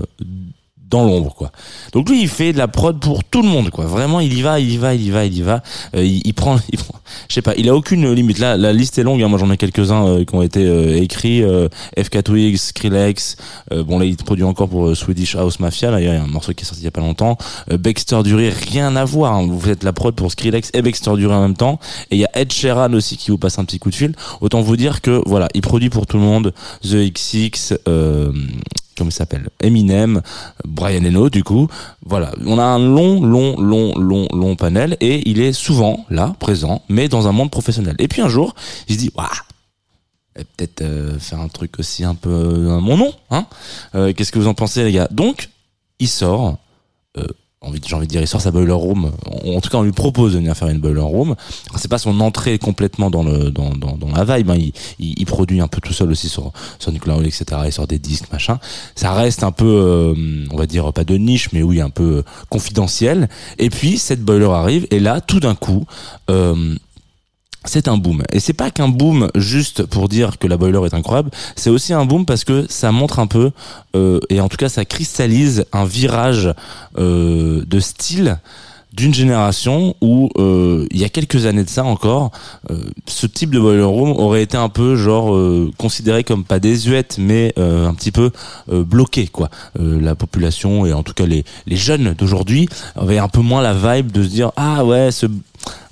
dans 0.89 1.05
l'ombre 1.05 1.35
quoi. 1.35 1.51
Donc 1.93 2.09
lui 2.09 2.23
il 2.23 2.29
fait 2.29 2.53
de 2.53 2.59
la 2.59 2.69
prod 2.69 2.99
pour 3.01 3.25
tout 3.25 3.43
le 3.43 3.49
monde 3.49 3.71
quoi. 3.71 3.87
Vraiment 3.87 4.21
il 4.21 4.33
y 4.37 4.43
va, 4.43 4.61
il 4.61 4.71
y 4.71 4.77
va, 4.77 4.95
il 4.95 5.03
y 5.03 5.11
va, 5.11 5.25
il 5.25 5.37
y 5.37 5.43
va. 5.43 5.63
Euh, 5.97 6.05
il, 6.05 6.23
il 6.25 6.33
prend, 6.35 6.59
il 6.73 6.79
prend- 6.79 6.95
je 7.29 7.35
sais 7.35 7.43
pas, 7.43 7.55
il 7.57 7.69
a 7.69 7.75
aucune 7.75 8.13
limite. 8.13 8.39
Là 8.39 8.57
la 8.57 8.73
liste 8.73 8.99
est 8.99 9.03
longue. 9.03 9.23
hein. 9.23 9.29
Moi 9.29 9.39
j'en 9.39 9.51
ai 9.51 9.57
quelques-uns 9.57 10.07
euh, 10.07 10.25
qui 10.25 10.35
ont 10.35 10.43
été 10.43 10.65
euh, 10.65 10.97
écrits. 11.03 11.43
Euh, 11.43 11.69
FK 11.99 12.23
Twigs, 12.23 12.57
Skrillex. 12.57 13.37
euh, 13.73 13.83
bon 13.83 13.99
là 13.99 14.05
il 14.05 14.17
produit 14.17 14.45
encore 14.45 14.69
pour 14.69 14.87
euh, 14.89 14.95
Swedish 14.95 15.35
House 15.35 15.59
Mafia. 15.61 15.91
Là 15.91 16.01
il 16.01 16.07
y 16.07 16.09
a 16.09 16.23
un 16.23 16.27
morceau 16.27 16.53
qui 16.53 16.63
est 16.63 16.67
sorti 16.67 16.83
il 16.83 16.85
y 16.85 16.89
a 16.89 16.93
pas 16.93 17.01
longtemps. 17.01 17.37
Baxter 17.69 18.23
Dury, 18.23 18.51
rien 18.51 18.95
à 18.97 19.05
voir. 19.05 19.33
hein. 19.35 19.47
Vous 19.49 19.61
faites 19.61 19.83
la 19.83 19.93
prod 19.93 20.15
pour 20.15 20.31
Skrillex 20.31 20.71
et 20.75 20.83
Baxter 20.83 21.13
Dury 21.17 21.35
en 21.35 21.43
même 21.43 21.57
temps. 21.57 21.79
Et 22.11 22.17
il 22.17 22.19
y 22.21 22.25
a 22.25 22.31
Ed 22.39 22.53
Sheeran 22.53 22.93
aussi 22.93 23.17
qui 23.17 23.31
vous 23.33 23.39
passe 23.39 23.59
un 23.59 23.65
petit 23.65 23.79
coup 23.81 23.91
de 23.91 23.95
fil. 23.97 24.15
Autant 24.41 24.61
vous 24.61 24.77
dire 24.77 25.01
que 25.01 25.21
voilà, 25.27 25.49
il 25.55 25.63
produit 25.63 25.91
pour 25.91 26.07
tout 26.07 26.17
le 26.17 26.23
monde. 26.23 26.53
The 26.83 27.11
XX. 27.13 27.75
Euh, 28.97 28.99
comment 28.99 29.11
il 29.11 29.13
s'appelle 29.13 29.49
Eminem, 29.61 30.23
Brian 30.65 31.05
Eno 31.05 31.29
du 31.31 31.45
coup. 31.45 31.69
Voilà, 32.05 32.33
on 32.45 32.59
a 32.59 32.65
un 32.65 32.79
long, 32.79 33.23
long, 33.23 33.57
long, 33.61 33.95
long, 33.99 34.29
long 34.33 34.57
panel 34.57 34.97
et 35.01 35.29
il 35.29 35.41
est 35.41 35.53
souvent 35.53 36.07
là, 36.11 36.35
présent, 36.39 36.83
mais 36.89 37.09
dans 37.09 37.29
un 37.29 37.33
monde 37.33 37.51
professionnel. 37.51 37.95
Et 37.99 38.09
puis 38.09 38.23
un 38.23 38.29
jour, 38.29 38.55
il 38.89 38.95
se 38.95 39.01
dit, 39.01 39.11
waouh, 39.15 39.29
peut-être 40.35 40.83
euh, 40.83 41.19
faire 41.19 41.41
un 41.41 41.49
truc 41.49 41.79
aussi 41.79 42.05
un 42.05 42.15
peu 42.15 42.71
à 42.71 42.81
mon 42.81 42.97
nom, 42.97 43.13
hein 43.31 43.47
Euh, 43.95 44.13
Qu'est-ce 44.13 44.33
que 44.33 44.39
vous 44.39 44.49
en 44.49 44.55
pensez 44.55 44.85
les 44.85 44.93
gars? 44.93 45.09
Donc, 45.11 45.51
il 45.99 46.09
sort. 46.09 46.59
euh, 47.19 47.27
j'ai 47.87 47.95
envie 47.95 48.07
de 48.07 48.11
dire, 48.11 48.21
il 48.21 48.27
sort 48.27 48.41
sa 48.41 48.51
boiler 48.51 48.73
room. 48.73 49.11
En 49.45 49.61
tout 49.61 49.71
cas, 49.71 49.79
on 49.79 49.83
lui 49.83 49.93
propose 49.93 50.33
de 50.33 50.39
venir 50.39 50.57
faire 50.57 50.69
une 50.69 50.79
boiler 50.81 51.01
room. 51.01 51.35
C'est 51.77 51.89
pas 51.89 51.99
son 51.99 52.21
entrée 52.21 52.59
complètement 52.59 53.11
dans 53.11 53.23
la 53.23 54.37
vibe. 54.37 54.51
hein. 54.51 54.57
Il, 54.99 55.27
produit 55.27 55.61
un 55.61 55.69
peu 55.69 55.81
tout 55.81 55.93
seul 55.93 56.11
aussi 56.11 56.29
sur 56.29 56.53
sur 56.79 56.93
Nicolas 56.93 57.17
etc. 57.25 57.45
Il 57.67 57.73
sort 57.73 57.87
des 57.87 57.99
disques 57.99 58.31
machin. 58.33 58.59
Ça 58.95 59.13
reste 59.13 59.43
un 59.43 59.53
peu, 59.53 59.67
euh, 59.67 60.47
on 60.51 60.57
va 60.57 60.67
dire 60.67 60.93
pas 60.93 61.05
de 61.05 61.17
niche, 61.17 61.51
mais 61.53 61.63
oui 61.63 61.81
un 61.81 61.91
peu 61.91 62.19
euh, 62.19 62.23
confidentiel. 62.49 63.29
Et 63.59 63.71
puis 63.71 63.99
cette 63.99 64.23
boiler 64.23 64.47
arrive 64.47 64.87
et 64.91 65.01
là, 65.01 65.21
tout 65.21 65.41
d'un 65.41 65.55
coup. 65.55 65.87
Euh, 66.31 66.77
c'est 67.67 67.89
un 67.89 67.97
boom. 67.97 68.23
Et 68.33 68.41
c'est 68.41 68.53
pas 68.53 68.71
qu'un 68.71 68.89
boom 68.89 69.29
juste 69.35 69.85
pour 69.85 70.09
dire 70.09 70.39
que 70.39 70.47
la 70.47 70.57
boiler 70.57 70.81
est 70.87 70.95
incroyable, 70.95 71.31
c'est 71.55 71.71
aussi 71.71 71.93
un 71.93 72.05
boom 72.05 72.27
parce 72.27 72.45
que 72.45 72.67
ça 72.69 72.93
montre 72.93 73.19
un 73.19 73.27
peu, 73.27 73.51
euh, 73.95 74.21
et 74.31 74.41
en 74.41 74.49
tout 74.49 74.57
cas 74.57 74.69
ça 74.69 74.85
cristallise 74.85 75.65
un 75.73 75.85
virage 75.85 76.53
euh, 76.99 77.65
de 77.67 77.81
style 77.81 78.39
d'une 78.97 79.13
génération 79.13 79.95
où 80.01 80.31
euh, 80.39 80.87
il 80.91 80.99
y 80.99 81.05
a 81.05 81.11
quelques 81.11 81.45
années 81.45 81.65
de 81.65 81.69
ça 81.69 81.85
encore, 81.85 82.31
euh, 82.71 82.79
ce 83.07 83.27
type 83.27 83.51
de 83.51 83.61
boiler 83.61 83.83
room 83.83 84.11
aurait 84.13 84.43
été 84.43 84.57
un 84.57 84.71
peu 84.71 84.97
genre 84.97 85.35
euh, 85.35 85.71
considéré 85.77 86.25
comme 86.25 86.45
pas 86.45 86.59
désuète 86.59 87.17
mais 87.19 87.53
euh, 87.59 87.87
un 87.87 87.93
petit 87.93 88.11
peu 88.11 88.31
euh, 88.73 88.85
bloqué 88.85 89.27
quoi. 89.27 89.51
Euh, 89.79 90.01
la 90.01 90.15
population 90.15 90.87
et 90.87 90.95
en 90.95 91.03
tout 91.03 91.13
cas 91.13 91.27
les 91.27 91.45
les 91.67 91.77
jeunes 91.77 92.15
d'aujourd'hui 92.15 92.69
avaient 92.97 93.19
un 93.19 93.29
peu 93.29 93.41
moins 93.41 93.61
la 93.61 93.75
vibe 93.75 94.13
de 94.13 94.23
se 94.23 94.29
dire 94.29 94.53
ah 94.57 94.83
ouais 94.85 95.11
ce 95.13 95.27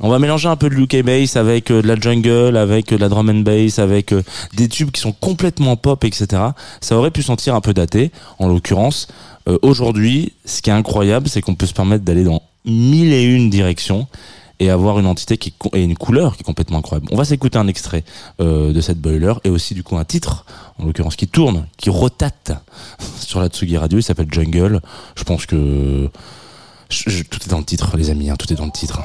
on 0.00 0.08
va 0.08 0.18
mélanger 0.18 0.48
un 0.48 0.56
peu 0.56 0.70
de 0.70 0.76
UK 0.76 1.02
bass 1.04 1.36
avec 1.36 1.72
de 1.72 1.86
la 1.86 1.96
jungle, 1.96 2.56
avec 2.56 2.90
de 2.90 2.96
la 2.96 3.08
drum 3.08 3.28
and 3.28 3.40
bass, 3.40 3.80
avec 3.80 4.14
des 4.54 4.68
tubes 4.68 4.92
qui 4.92 5.00
sont 5.00 5.10
complètement 5.10 5.74
pop, 5.76 6.04
etc. 6.04 6.26
Ça 6.80 6.96
aurait 6.96 7.10
pu 7.10 7.22
sentir 7.22 7.56
un 7.56 7.60
peu 7.60 7.74
daté. 7.74 8.12
En 8.38 8.46
l'occurrence, 8.46 9.08
aujourd'hui, 9.62 10.32
ce 10.44 10.62
qui 10.62 10.70
est 10.70 10.74
incroyable, 10.74 11.28
c'est 11.28 11.40
qu'on 11.40 11.56
peut 11.56 11.66
se 11.66 11.72
permettre 11.72 12.04
d'aller 12.04 12.22
dans 12.22 12.40
mille 12.64 13.12
et 13.12 13.22
une 13.24 13.50
directions 13.50 14.06
et 14.60 14.70
avoir 14.70 14.98
une 14.98 15.06
entité 15.06 15.36
qui 15.36 15.52
et 15.72 15.82
une 15.82 15.96
couleur 15.96 16.36
qui 16.36 16.42
est 16.42 16.44
complètement 16.44 16.78
incroyable. 16.78 17.08
On 17.10 17.16
va 17.16 17.24
s'écouter 17.24 17.58
un 17.58 17.66
extrait 17.66 18.04
euh, 18.40 18.72
de 18.72 18.80
cette 18.80 19.00
boiler 19.00 19.34
et 19.44 19.50
aussi 19.50 19.74
du 19.74 19.82
coup 19.82 19.96
un 19.96 20.04
titre, 20.04 20.46
en 20.78 20.84
l'occurrence 20.84 21.16
qui 21.16 21.26
tourne, 21.26 21.66
qui 21.76 21.90
rotate 21.90 22.52
sur 23.18 23.40
la 23.40 23.48
Tsugi 23.48 23.76
Radio. 23.76 23.98
Il 23.98 24.02
s'appelle 24.02 24.28
Jungle. 24.30 24.80
Je 25.16 25.24
pense 25.24 25.46
que 25.46 26.08
tout 26.88 27.40
est 27.44 27.48
dans 27.48 27.58
le 27.58 27.64
titre, 27.64 27.96
les 27.96 28.10
amis. 28.10 28.30
hein, 28.30 28.36
tout 28.36 28.52
est 28.52 28.56
dans 28.56 28.66
le 28.66 28.70
titre. 28.70 29.00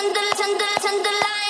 Tender, 0.00 0.28
tender, 0.40 0.74
tender 0.80 1.16
lion, 1.24 1.49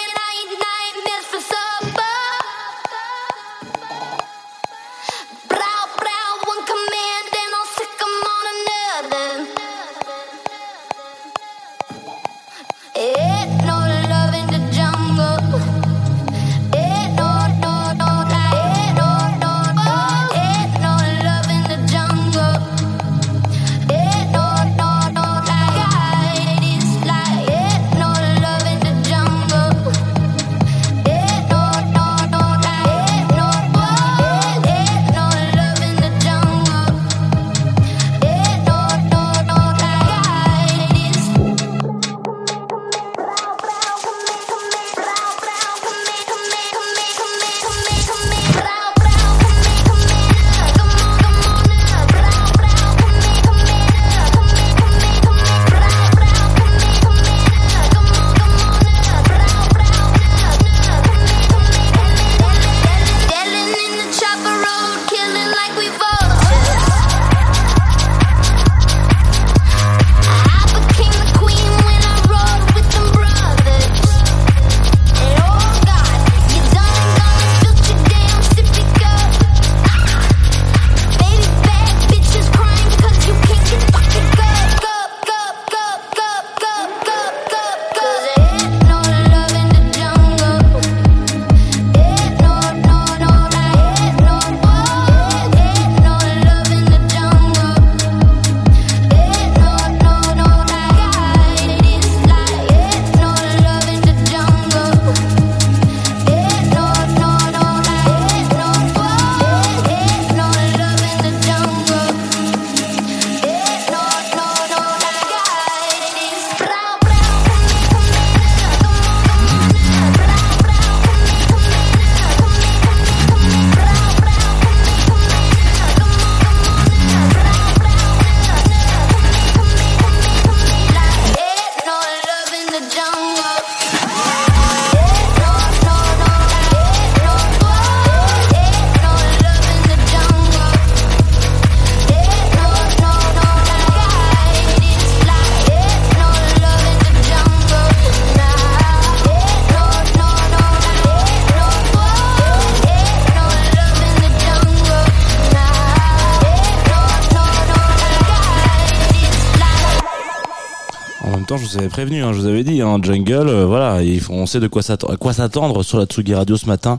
je 161.57 161.65
vous 161.65 161.79
avais 161.79 161.89
prévenu, 161.89 162.23
hein, 162.23 162.33
je 162.33 162.39
vous 162.41 162.47
avais 162.47 162.63
dit, 162.65 162.81
hein, 162.81 162.99
Jungle, 163.03 163.49
euh, 163.49 163.67
voilà, 163.67 164.03
il 164.03 164.21
faut- 164.21 164.33
on 164.33 164.47
sait 164.47 164.61
de 164.61 164.69
quoi 164.69 164.83
s'attendre, 164.83 165.13
à 165.15 165.17
quoi 165.17 165.33
s'attendre 165.33 165.83
sur 165.83 165.99
la 165.99 166.05
Tsugi 166.07 166.35
Radio 166.35 166.57
ce 166.57 166.67
matin, 166.67 166.99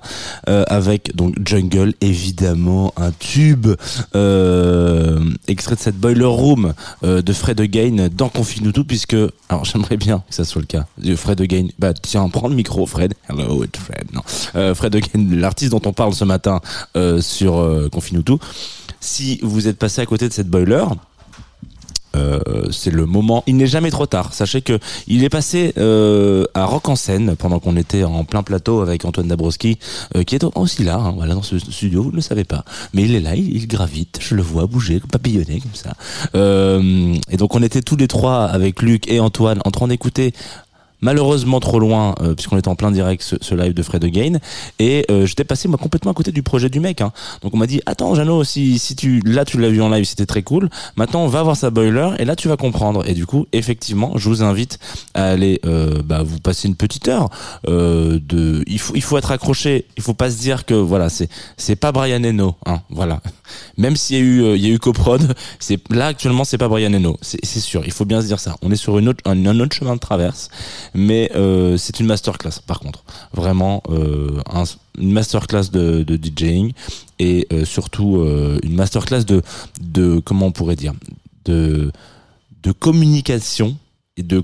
euh, 0.50 0.64
avec 0.68 1.16
donc 1.16 1.36
Jungle, 1.46 1.94
évidemment, 2.02 2.94
un 2.98 3.12
tube 3.12 3.68
euh, 4.16 5.20
extrait 5.48 5.76
de 5.76 5.80
cette 5.80 5.96
Boiler 5.98 6.26
Room 6.26 6.74
euh, 7.04 7.22
de 7.22 7.34
Fred 7.34 7.60
Again 7.62 8.10
dans 8.16 8.30
Confine 8.30 8.72
tout, 8.72 8.84
puisque, 8.84 9.16
alors 9.50 9.66
j'aimerais 9.66 9.98
bien 9.98 10.24
que 10.30 10.36
ça 10.36 10.44
soit 10.46 10.62
le 10.62 10.68
cas, 10.68 10.86
de 10.98 11.16
Fred 11.16 11.40
Again, 11.42 11.68
bah 11.80 11.94
tiens, 11.94 12.28
prends 12.30 12.48
le 12.48 12.56
micro, 12.56 12.86
Fred. 12.86 13.14
Hello, 13.30 13.64
it's 13.64 13.80
Fred. 13.80 14.06
Non, 14.14 14.22
euh, 14.56 14.76
Fred 14.76 14.96
Again, 14.96 15.28
l'artiste 15.32 15.72
dont 15.72 15.82
on 15.86 15.94
parle 15.94 16.14
ce 16.14 16.24
matin 16.26 16.60
euh, 16.98 17.22
sur 17.22 17.60
euh, 17.60 17.90
Confine 17.92 18.24
tout. 18.24 18.40
Si 19.00 19.40
vous 19.42 19.68
êtes 19.68 19.78
passé 19.80 20.02
à 20.02 20.06
côté 20.06 20.28
de 20.30 20.34
cette 20.34 20.48
Boiler, 20.48 20.84
euh, 22.16 22.40
c'est 22.72 22.92
le 22.92 23.06
moment. 23.06 23.44
Il 23.48 23.58
n'est 23.58 23.68
jamais 23.68 23.92
trop 23.92 24.06
tard. 24.06 24.34
Sachez 24.34 24.62
que 24.62 24.80
il 25.08 25.24
est 25.24 25.30
passé 25.30 25.74
euh, 25.78 26.46
à 26.54 26.66
Rock 26.66 26.90
en 26.90 26.96
scène 26.96 27.36
pendant 27.36 27.60
qu'on 27.60 27.78
était 27.78 28.04
en 28.04 28.24
plein 28.24 28.44
plateau 28.44 28.82
avec 28.82 29.06
Antoine 29.06 29.28
Dabrowski, 29.28 29.78
euh, 30.16 30.24
qui 30.24 30.36
est 30.36 30.44
aussi 30.56 30.84
là, 30.84 30.98
hein, 30.98 31.14
voilà, 31.16 31.36
dans 31.36 31.42
ce 31.42 31.60
studio. 31.60 32.04
Vous 32.04 32.12
ne 32.12 32.16
le 32.16 32.22
savez 32.22 32.44
pas, 32.44 32.66
mais 32.94 33.04
il 33.04 33.16
est 33.16 33.22
là, 33.22 33.36
il, 33.36 33.56
il 33.56 33.68
gravite. 33.68 34.20
Je 34.22 34.36
le 34.36 34.42
vois 34.42 34.66
bouger, 34.66 35.00
papillonner 35.00 35.60
comme 35.60 35.76
ça. 35.76 35.94
Euh, 36.36 37.16
et 37.30 37.38
donc 37.38 37.56
on 37.56 37.64
était 37.64 37.82
tous 37.82 37.96
les 37.96 38.08
trois 38.08 38.46
avec 38.46 38.82
Luc 38.82 39.10
et 39.10 39.20
Antoine 39.20 39.62
en 39.66 39.72
train 39.72 39.88
d'écouter 39.88 40.34
malheureusement 41.02 41.60
trop 41.60 41.80
loin 41.80 42.16
euh, 42.22 42.34
puisqu'on 42.34 42.58
était 42.58 42.68
en 42.68 42.76
plein 42.76 42.92
direct 42.92 43.22
ce, 43.24 43.36
ce 43.42 43.56
live 43.56 43.74
de 43.74 43.84
Fred 43.84 44.04
Again. 44.04 44.40
Et 44.80 45.06
euh, 45.10 45.26
j'étais 45.26 45.44
passé 45.44 45.68
moi 45.68 45.78
complètement 45.78 46.12
à 46.12 46.14
côté 46.14 46.32
du 46.32 46.44
projet 46.44 46.70
du 46.70 46.80
mec 46.80 47.02
hein. 47.02 47.12
donc 47.42 47.54
on 47.54 47.58
m'a 47.58 47.68
dit 47.68 47.82
attends 47.86 48.16
Jeannot 48.16 48.44
si 48.44 48.80
si 48.80 48.96
tu 48.96 49.22
là 49.26 49.46
tu 49.46 49.60
l'as 49.60 49.70
vu 49.70 49.82
en 49.82 49.90
live 49.90 50.06
c'était 50.06 50.26
très 50.26 50.44
cool. 50.44 50.70
Maintenant 50.96 51.24
on 51.24 51.28
va 51.28 51.44
voir 51.44 51.56
sa 51.56 51.70
boiler 51.70 52.12
et 52.20 52.26
là 52.26 52.36
tu 52.36 52.48
vas 52.48 52.58
comprendre. 52.58 53.08
Et 53.08 53.14
du 53.14 53.26
coup 53.26 53.48
effectivement 53.52 54.14
je 54.18 54.30
vous 54.30 54.44
invite 54.44 54.80
à 55.14 55.26
aller 55.26 55.60
euh, 55.66 56.02
bah, 56.04 56.24
vous 56.24 56.40
passer 56.40 56.68
une 56.68 56.76
petite 56.76 57.08
heure 57.08 57.30
euh, 57.68 58.20
de 58.22 58.64
il 58.68 58.80
faut 58.80 58.96
il 58.96 59.02
faut 59.02 59.18
être 59.18 59.32
accroché. 59.32 59.86
Il 59.98 60.04
faut 60.04 60.14
pas 60.14 60.30
se 60.32 60.38
dire 60.38 60.66
que 60.66 60.74
voilà 60.74 61.10
c'est 61.10 61.30
c'est 61.58 61.76
pas 61.76 61.92
Brian 61.92 62.24
Eno 62.24 62.56
hein, 62.66 62.82
voilà. 62.90 63.22
Même 63.78 63.96
s'il 63.96 64.16
y 64.16 64.20
a 64.20 64.24
eu 64.24 64.44
euh, 64.44 64.56
il 64.56 64.66
y 64.66 64.72
a 64.72 64.74
eu 64.74 64.80
coprod 64.80 65.36
c'est 65.60 65.80
là 65.90 66.08
actuellement 66.08 66.44
c'est 66.44 66.58
pas 66.58 66.68
Brian 66.68 66.94
Eno 66.94 67.18
c'est 67.22 67.46
sûr. 67.46 67.84
Il 67.86 67.92
faut 67.92 68.06
bien 68.06 68.22
se 68.22 68.28
dire 68.28 68.40
ça. 68.40 68.56
On 68.62 68.72
est 68.72 68.76
sur 68.76 68.98
une 68.98 69.10
autre 69.10 69.22
un 69.26 69.60
autre 69.60 69.76
chemin 69.76 69.96
de 69.96 70.00
traverse 70.00 70.50
mais 70.94 71.32
euh, 71.36 71.78
c'est 71.78 72.00
une 72.00 72.06
masterclass 72.08 72.60
par 72.66 72.80
contre. 72.80 73.04
Vraiment 73.34 73.82
euh, 73.90 74.42
un- 74.52 74.64
une 75.00 75.12
masterclass 75.12 75.70
de, 75.72 76.04
de 76.04 76.20
DJing 76.22 76.74
et 77.20 77.48
euh, 77.54 77.66
surtout 77.66 78.18
euh, 78.18 78.60
une 78.64 78.76
masterclass 78.76 79.24
de 79.26 79.42
de 79.82 80.20
comment 80.20 80.48
on 80.48 80.52
pourrait 80.52 80.76
dire 80.76 80.94
de 81.46 81.92
de 82.64 82.72
communication 82.72 83.78
et 84.18 84.24
de 84.24 84.44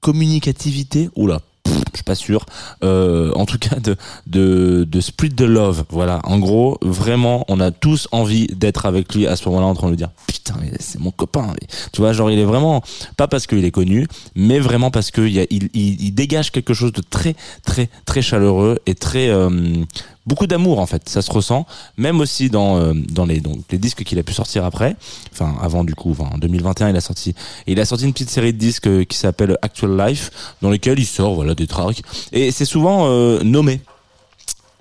communicativité. 0.00 1.10
Oula 1.16 1.40
je 1.92 1.98
suis 1.98 2.04
pas 2.04 2.14
sûr. 2.14 2.46
Euh, 2.84 3.32
en 3.34 3.46
tout 3.46 3.58
cas 3.58 3.76
de 3.76 3.96
de 4.26 4.84
de 4.84 5.00
split 5.00 5.30
the 5.30 5.42
love 5.42 5.84
voilà. 5.90 6.20
En 6.24 6.38
gros 6.38 6.78
vraiment 6.82 7.44
on 7.48 7.60
a 7.60 7.70
tous 7.70 8.08
envie 8.12 8.46
d'être 8.48 8.86
avec 8.86 9.14
lui 9.14 9.26
à 9.26 9.36
ce 9.36 9.48
moment-là 9.48 9.66
en 9.66 9.74
train 9.74 9.86
de 9.88 9.92
lui 9.92 9.96
dire 9.98 10.10
putain 10.26 10.54
c'est 10.78 11.00
mon 11.00 11.10
copain. 11.10 11.54
Tu 11.92 12.00
vois 12.00 12.12
genre 12.12 12.30
il 12.30 12.38
est 12.38 12.44
vraiment 12.44 12.82
pas 13.16 13.28
parce 13.28 13.46
qu'il 13.46 13.64
est 13.64 13.70
connu 13.70 14.06
mais 14.34 14.58
vraiment 14.58 14.90
parce 14.90 15.10
que 15.10 15.22
il, 15.22 15.32
y 15.32 15.40
a, 15.40 15.46
il, 15.50 15.68
il, 15.74 16.02
il 16.02 16.14
dégage 16.14 16.50
quelque 16.50 16.74
chose 16.74 16.92
de 16.92 17.02
très 17.02 17.34
très 17.64 17.88
très 18.04 18.22
chaleureux 18.22 18.78
et 18.86 18.94
très 18.94 19.28
euh, 19.28 19.50
beaucoup 20.30 20.46
d'amour 20.46 20.78
en 20.78 20.86
fait 20.86 21.08
ça 21.08 21.22
se 21.22 21.30
ressent 21.32 21.66
même 21.96 22.20
aussi 22.20 22.50
dans 22.50 22.78
euh, 22.78 22.92
dans 22.94 23.26
les 23.26 23.40
donc 23.40 23.58
les 23.72 23.78
disques 23.78 24.04
qu'il 24.04 24.16
a 24.20 24.22
pu 24.22 24.32
sortir 24.32 24.64
après 24.64 24.94
enfin 25.32 25.56
avant 25.60 25.82
du 25.82 25.96
coup 25.96 26.12
enfin, 26.12 26.30
en 26.32 26.38
2021 26.38 26.90
il 26.90 26.96
a 26.96 27.00
sorti 27.00 27.34
il 27.66 27.80
a 27.80 27.84
sorti 27.84 28.04
une 28.04 28.12
petite 28.12 28.30
série 28.30 28.52
de 28.52 28.58
disques 28.58 28.86
euh, 28.86 29.02
qui 29.04 29.18
s'appelle 29.18 29.58
Actual 29.60 29.96
Life 29.96 30.30
dans 30.62 30.70
lesquels 30.70 31.00
il 31.00 31.04
sort 31.04 31.34
voilà 31.34 31.56
des 31.56 31.66
tracks 31.66 32.00
et 32.32 32.52
c'est 32.52 32.64
souvent 32.64 33.06
euh, 33.08 33.42
nommé 33.42 33.80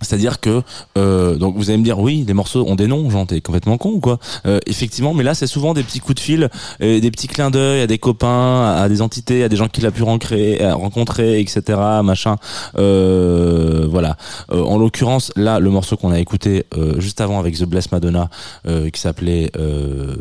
C'est-à-dire 0.02 0.40
que 0.40 0.62
euh, 0.98 1.36
donc 1.36 1.56
vous 1.58 1.70
allez 1.70 1.78
me 1.78 1.84
dire 1.84 2.00
oui 2.00 2.24
les 2.28 2.34
morceaux 2.34 2.66
ont 2.68 2.76
des 2.76 2.88
noms 2.88 3.10
Jean 3.10 3.26
t'es 3.26 3.42
complètement 3.42 3.78
con 3.78 3.92
ou 3.92 4.00
quoi? 4.00 4.20
Euh, 4.46 4.60
effectivement 4.66 5.14
mais 5.14 5.24
là 5.24 5.34
c'est 5.34 5.48
souvent 5.48 5.74
des 5.74 5.84
petits 5.84 6.00
coups 6.00 6.16
de 6.16 6.20
fil 6.20 6.50
euh, 6.82 7.00
des 7.00 7.12
petits 7.12 7.28
clins 7.28 7.52
d'œil 7.52 7.82
à 7.82 7.88
des 7.88 7.98
copains 7.98 8.76
à, 8.78 8.88
des 8.90 9.02
entités 9.02 9.44
à 9.44 9.50
des 9.50 9.56
gens 9.56 9.68
qu'il 9.68 9.86
a 9.86 9.92
pu 9.92 10.04
rencontrer 10.04 11.40
etc 11.40 11.80
machin. 12.04 12.38
Voilà. 12.76 14.18
En 14.50 14.78
l'occurrence 14.78 15.32
là 15.36 15.60
le 15.60 15.70
morceau 15.70 15.98
qu'on 15.98 16.12
a 16.12 16.20
écouté 16.20 16.66
juste 16.98 17.22
avant 17.22 17.40
avec 17.40 17.58
The 17.58 17.66
Blessed 17.66 17.92
Madonna 17.92 18.30
qui 18.66 19.00
s'appelait 19.00 19.52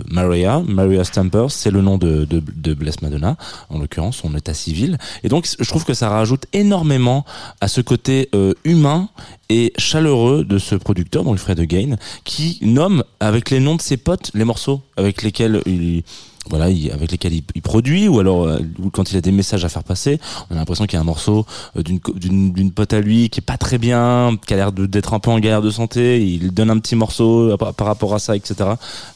Maria 0.08 0.62
Maria 0.66 1.04
Stampers 1.04 1.50
c'est 1.50 1.70
le 1.70 1.82
nom 1.82 1.98
de, 1.98 2.24
de, 2.24 2.42
de 2.54 2.74
Blessed 2.74 3.02
Madonna 3.02 3.36
en 3.68 3.78
l'occurrence 3.78 4.16
son 4.16 4.34
état 4.34 4.54
civil 4.54 4.98
et 5.22 5.28
donc 5.28 5.46
je 5.58 5.68
trouve 5.68 5.84
que 5.84 5.94
ça 5.94 6.08
rajoute 6.08 6.46
énormément 6.52 7.24
à 7.60 7.68
ce 7.68 7.80
côté 7.80 8.30
humain 8.64 9.08
et 9.50 9.67
chaleureux 9.76 10.44
de 10.44 10.58
ce 10.58 10.74
producteur, 10.74 11.24
donc 11.24 11.38
Fred 11.38 11.60
Again, 11.60 11.96
qui 12.24 12.58
nomme 12.62 13.04
avec 13.20 13.50
les 13.50 13.60
noms 13.60 13.76
de 13.76 13.82
ses 13.82 13.96
potes 13.96 14.30
les 14.34 14.44
morceaux 14.44 14.80
avec 14.96 15.22
lesquels 15.22 15.62
il 15.66 16.02
voilà, 16.50 16.70
il- 16.70 16.90
avec 16.92 17.10
lesquels 17.10 17.34
il, 17.34 17.60
produit, 17.60 18.08
ou 18.08 18.20
alors 18.20 18.44
euh, 18.46 18.58
quand 18.94 19.10
il 19.12 19.18
a 19.18 19.20
des 19.20 19.32
messages 19.32 19.66
à 19.66 19.68
faire 19.68 19.84
passer, 19.84 20.18
on 20.48 20.54
a 20.54 20.58
l'impression 20.58 20.86
qu'il 20.86 20.94
y 20.94 20.96
a 20.96 21.00
un 21.02 21.04
morceau 21.04 21.44
euh, 21.76 21.82
d'une 21.82 22.72
pote 22.72 22.94
à 22.94 23.00
lui 23.00 23.28
qui 23.28 23.40
est 23.40 23.42
pas 23.42 23.58
très 23.58 23.76
bien, 23.76 24.34
qui 24.46 24.54
a 24.54 24.56
l'air 24.56 24.72
d'être 24.72 25.12
un 25.12 25.18
peu 25.20 25.30
en 25.30 25.38
galère 25.40 25.60
de 25.60 25.70
santé, 25.70 26.24
il 26.26 26.52
donne 26.54 26.70
un 26.70 26.78
petit 26.78 26.96
morceau 26.96 27.54
par, 27.58 27.74
par 27.74 27.86
rapport 27.86 28.14
à 28.14 28.18
ça, 28.18 28.34
etc. 28.34 28.54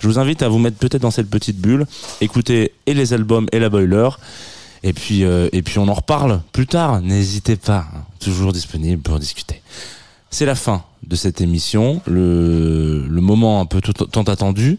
Je 0.00 0.08
vous 0.08 0.18
invite 0.18 0.42
à 0.42 0.50
vous 0.50 0.58
mettre 0.58 0.76
peut-être 0.76 1.00
dans 1.00 1.10
cette 1.10 1.30
petite 1.30 1.56
bulle, 1.56 1.86
écouter 2.20 2.72
et 2.84 2.92
les 2.92 3.14
albums 3.14 3.46
et 3.50 3.58
la 3.58 3.70
boiler. 3.70 4.10
Et 4.82 4.92
puis, 4.92 5.24
euh, 5.24 5.48
et 5.52 5.62
puis 5.62 5.78
on 5.78 5.88
en 5.88 5.94
reparle 5.94 6.42
plus 6.52 6.66
tard. 6.66 7.00
N'hésitez 7.00 7.56
pas, 7.56 7.86
hein, 7.94 8.02
toujours 8.20 8.52
disponible 8.52 9.00
pour 9.00 9.18
discuter. 9.18 9.62
C'est 10.32 10.46
la 10.46 10.54
fin 10.54 10.82
de 11.06 11.14
cette 11.14 11.42
émission, 11.42 12.00
le, 12.06 13.06
le 13.06 13.20
moment 13.20 13.60
un 13.60 13.66
peu 13.66 13.82
tout- 13.82 13.92
tant 13.92 14.22
attendu. 14.22 14.78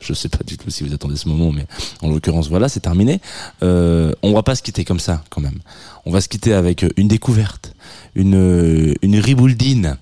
Je 0.00 0.14
sais 0.14 0.30
pas 0.30 0.42
du 0.46 0.56
tout 0.56 0.70
si 0.70 0.84
vous 0.84 0.92
attendez 0.94 1.16
ce 1.16 1.28
moment, 1.28 1.52
mais 1.52 1.66
en 2.02 2.08
l'occurrence, 2.10 2.48
voilà, 2.48 2.68
c'est 2.70 2.80
terminé. 2.80 3.20
Euh, 3.62 4.12
on 4.22 4.32
va 4.32 4.42
pas 4.42 4.54
se 4.54 4.62
quitter 4.62 4.84
comme 4.84 5.00
ça, 5.00 5.22
quand 5.28 5.42
même. 5.42 5.58
On 6.06 6.10
va 6.10 6.20
se 6.22 6.28
quitter 6.28 6.54
avec 6.54 6.84
une 6.96 7.08
découverte, 7.08 7.74
une, 8.14 8.94
une 9.02 9.18
ribouldine, 9.18 9.98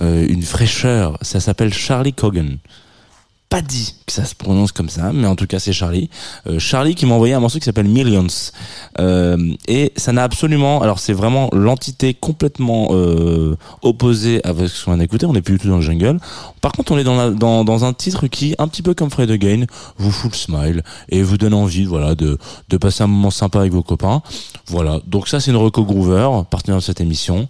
euh, 0.00 0.26
une 0.26 0.42
fraîcheur. 0.42 1.18
Ça 1.20 1.38
s'appelle 1.40 1.72
Charlie 1.74 2.12
Cogan. 2.14 2.56
Pas 3.48 3.62
dit 3.62 3.94
que 4.06 4.12
ça 4.12 4.24
se 4.24 4.34
prononce 4.34 4.72
comme 4.72 4.88
ça, 4.88 5.12
mais 5.12 5.28
en 5.28 5.36
tout 5.36 5.46
cas 5.46 5.60
c'est 5.60 5.72
Charlie. 5.72 6.10
Euh, 6.48 6.58
Charlie 6.58 6.96
qui 6.96 7.06
m'a 7.06 7.14
envoyé 7.14 7.32
un 7.32 7.38
morceau 7.38 7.60
qui 7.60 7.64
s'appelle 7.64 7.86
Millions. 7.86 8.26
Euh, 8.98 9.54
et 9.68 9.92
ça 9.96 10.12
n'a 10.12 10.24
absolument, 10.24 10.82
alors 10.82 10.98
c'est 10.98 11.12
vraiment 11.12 11.48
l'entité 11.52 12.12
complètement 12.12 12.88
euh, 12.90 13.56
opposée 13.82 14.44
avec 14.44 14.68
ce 14.68 14.84
qu'on 14.84 14.98
a 14.98 15.04
écouté. 15.04 15.26
On 15.26 15.32
n'est 15.32 15.42
plus 15.42 15.54
du 15.54 15.60
tout 15.60 15.68
dans 15.68 15.76
le 15.76 15.82
jungle. 15.82 16.18
Par 16.60 16.72
contre, 16.72 16.90
on 16.90 16.98
est 16.98 17.04
dans, 17.04 17.30
dans, 17.30 17.62
dans 17.62 17.84
un 17.84 17.92
titre 17.92 18.26
qui, 18.26 18.56
un 18.58 18.66
petit 18.66 18.82
peu 18.82 18.94
comme 18.94 19.10
Fred 19.10 19.30
Again, 19.30 19.66
vous 19.96 20.10
fout 20.10 20.32
le 20.32 20.36
smile 20.36 20.82
et 21.08 21.22
vous 21.22 21.38
donne 21.38 21.54
envie, 21.54 21.84
voilà, 21.84 22.16
de, 22.16 22.38
de 22.68 22.76
passer 22.76 23.04
un 23.04 23.06
moment 23.06 23.30
sympa 23.30 23.60
avec 23.60 23.72
vos 23.72 23.82
copains. 23.82 24.22
Voilà. 24.66 25.00
Donc 25.06 25.28
ça, 25.28 25.38
c'est 25.38 25.52
une 25.52 25.56
Reco 25.56 25.84
Groover, 25.84 26.28
partenaire 26.50 26.78
de 26.78 26.84
cette 26.84 27.00
émission. 27.00 27.48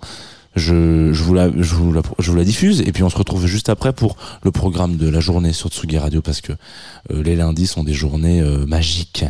Je, 0.57 1.13
je, 1.13 1.23
vous 1.23 1.35
la, 1.35 1.51
je, 1.51 1.75
vous 1.75 1.93
la, 1.93 2.01
je 2.19 2.31
vous 2.31 2.37
la 2.37 2.45
diffuse 2.45 2.81
et 2.81 2.93
puis 2.93 3.03
on 3.03 3.11
se 3.11 3.17
retrouve 3.17 3.47
juste 3.47 3.69
après 3.69 3.93
pour 3.93 4.17
le 4.43 4.51
programme 4.51 4.97
de 4.97 5.09
la 5.09 5.21
journée 5.21 5.53
sur 5.53 5.69
Tsugi 5.69 5.99
Radio 5.99 6.23
parce 6.23 6.41
que 6.41 6.53
euh, 7.13 7.23
les 7.23 7.37
lundis 7.37 7.67
sont 7.67 7.85
des 7.85 7.93
journées 7.93 8.41
euh, 8.41 8.65
magiques. 8.67 9.25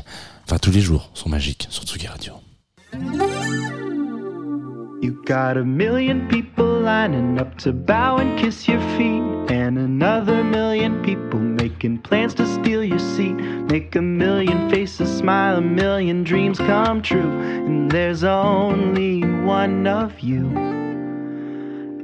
Enfin, 0.44 0.58
tous 0.58 0.70
les 0.70 0.80
jours 0.80 1.10
sont 1.14 1.28
magiques 1.28 1.66
sur 1.68 1.82
Tsugi 1.82 2.06
Radio. 2.06 2.34
You 5.02 5.12
got 5.26 5.56
a 5.56 5.64
million 5.64 6.26
people 6.26 6.80
lining 6.80 7.38
up 7.38 7.58
to 7.58 7.72
bow 7.72 8.16
and 8.16 8.38
kiss 8.38 8.66
your 8.66 8.80
feet, 8.96 9.22
and 9.50 9.76
another 9.78 10.42
million 10.42 11.02
people 11.02 11.38
making 11.38 11.98
plans 11.98 12.34
to 12.34 12.46
steal 12.46 12.82
your 12.82 12.98
seat. 12.98 13.34
Make 13.70 13.94
a 13.94 14.02
million 14.02 14.70
faces 14.70 15.18
smile, 15.18 15.58
a 15.58 15.60
million 15.60 16.24
dreams 16.24 16.58
come 16.58 17.02
true, 17.02 17.30
and 17.30 17.90
there's 17.90 18.24
only 18.24 19.20
one 19.44 19.86
of 19.86 20.18
you. 20.20 20.75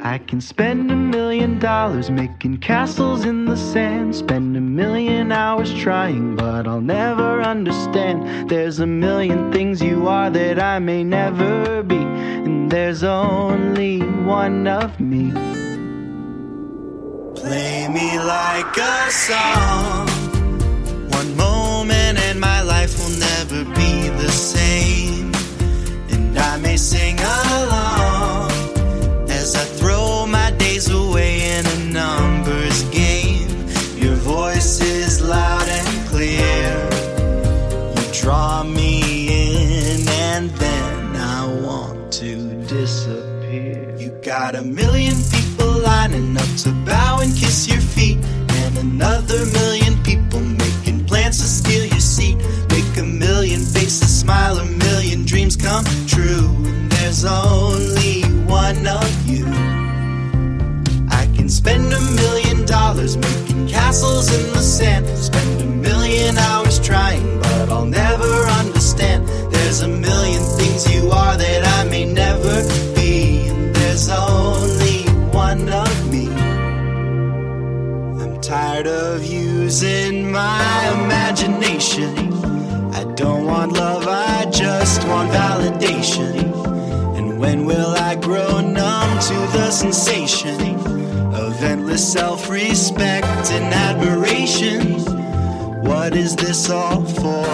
I 0.05 0.19
can 0.19 0.41
spend 0.41 0.91
a 0.91 0.97
million 0.97 1.61
dollars 1.61 2.11
making 2.11 2.59
castles 2.59 3.25
in 3.25 3.45
the 3.45 3.57
sand. 3.57 4.17
Spend 4.17 4.57
a 4.57 4.61
million 4.61 5.31
hours 5.31 5.73
trying, 5.75 6.35
but 6.35 6.67
I'll 6.67 6.81
never 6.81 7.41
understand. 7.41 8.51
There's 8.51 8.81
a 8.81 8.87
million 8.87 9.53
things 9.53 9.81
you 9.81 10.09
are 10.09 10.29
that 10.29 10.59
I 10.59 10.81
may 10.81 11.05
never 11.05 11.85
be, 11.85 11.99
and 11.99 12.69
there's 12.69 13.05
only 13.05 14.01
one 14.01 14.67
of 14.67 14.99
me. 14.99 15.31
Play 17.37 17.87
me 17.87 18.19
like 18.19 18.77
a 18.77 19.11
song. 19.13 20.09
One 21.11 21.37
moment 21.37 22.19
and 22.19 22.41
my 22.41 22.61
life 22.63 22.99
will 22.99 23.17
never 23.21 23.65
be 23.77 24.09
the 24.09 24.33
same. 24.33 25.33
And 26.11 26.37
I 26.37 26.57
may 26.57 26.77
sing 26.77 27.21
along 27.21 27.42
another 49.33 49.51
million 49.53 50.03
people 50.03 50.41
making 50.41 51.05
plans 51.07 51.39
to 51.39 51.45
steal 51.45 51.85
your 51.87 52.01
seat. 52.01 52.37
Make 52.71 52.97
a 52.99 53.03
million 53.03 53.61
faces 53.61 54.21
smile, 54.21 54.59
a 54.59 54.65
million 54.65 55.25
dreams 55.25 55.57
come 55.57 55.85
true, 56.07 56.49
and 56.67 56.91
there's 56.93 57.25
only 57.25 58.23
one 58.45 58.87
of 58.87 59.27
you. 59.27 59.47
I 61.11 61.29
can 61.35 61.49
spend 61.49 61.93
a 61.93 62.01
million 62.23 62.67
dollars 62.67 63.17
making 63.17 63.69
castles 63.69 64.33
in 64.35 64.53
the 64.53 64.63
sand. 64.63 65.07
Spend 65.19 65.61
a 65.63 65.67
million 65.67 66.37
hours 66.37 66.79
trying, 66.81 67.41
but 67.41 67.71
I'll 67.71 67.87
never 67.87 68.33
understand. 68.61 69.27
There's 69.51 69.81
a 69.81 69.89
million 69.89 70.43
things 70.59 70.91
you 70.93 71.11
are 71.11 71.37
that 71.37 71.65
I 71.79 71.89
may 71.89 72.05
never 72.05 72.32
tired 78.53 78.87
of 78.87 79.25
using 79.25 80.31
my 80.31 81.03
imagination. 81.03 82.13
I 82.93 83.03
don't 83.15 83.47
want 83.47 83.73
love, 83.73 84.07
I 84.07 84.45
just 84.51 85.09
want 85.09 85.31
validation. 85.31 86.35
And 87.17 87.41
when 87.41 87.65
will 87.65 87.95
I 88.11 88.15
grow 88.15 88.61
numb 88.61 89.11
to 89.31 89.39
the 89.57 89.71
sensation 89.71 90.61
of 91.33 91.63
endless 91.63 92.05
self 92.13 92.51
respect 92.51 93.51
and 93.57 93.73
admiration? 93.73 94.99
What 95.81 96.15
is 96.15 96.37
this 96.37 96.69
all 96.69 97.07
for? 97.07 97.47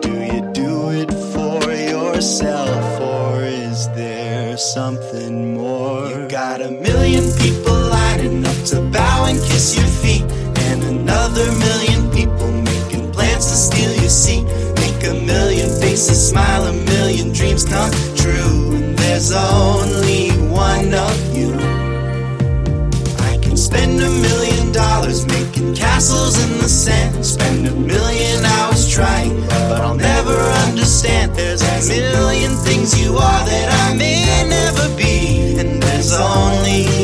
Do 0.00 0.14
you 0.32 0.40
do 0.52 0.90
it 0.90 1.12
for 1.32 1.60
yourself 1.72 3.00
or 3.00 3.44
is 3.44 3.88
there 3.90 4.56
something 4.56 5.54
more? 5.54 6.08
You 6.08 6.26
got 6.28 6.60
a 6.60 6.72
million 6.72 7.32
people 7.38 7.83
kiss 9.40 9.76
your 9.76 9.86
feet, 9.86 10.24
and 10.68 10.82
another 10.84 11.46
million 11.66 12.10
people 12.10 12.50
making 12.50 13.12
plans 13.12 13.46
to 13.46 13.56
steal 13.56 13.92
your 13.92 14.10
seat. 14.10 14.44
Make 14.76 15.02
a 15.04 15.14
million 15.14 15.68
faces 15.80 16.28
smile, 16.30 16.64
a 16.64 16.72
million 16.72 17.32
dreams 17.32 17.64
come 17.64 17.90
true, 18.16 18.76
and 18.76 18.96
there's 18.98 19.32
only 19.32 20.30
one 20.48 20.92
of 20.94 21.36
you. 21.36 21.52
I 23.30 23.38
can 23.42 23.56
spend 23.56 24.00
a 24.00 24.10
million 24.10 24.72
dollars 24.72 25.26
making 25.26 25.74
castles 25.74 26.42
in 26.44 26.58
the 26.58 26.68
sand. 26.68 27.24
Spend 27.24 27.66
a 27.66 27.74
million 27.74 28.44
hours 28.44 28.88
trying, 28.88 29.40
but 29.68 29.80
I'll 29.80 29.94
never 29.94 30.36
understand. 30.68 31.34
There's 31.34 31.62
a 31.62 31.80
million 31.90 32.52
things 32.66 32.98
you 33.00 33.12
are 33.16 33.44
that 33.46 33.68
I 33.88 33.96
may 33.96 34.24
never 34.48 34.88
be, 34.96 35.58
and 35.58 35.82
there's 35.82 36.12
only 36.12 37.03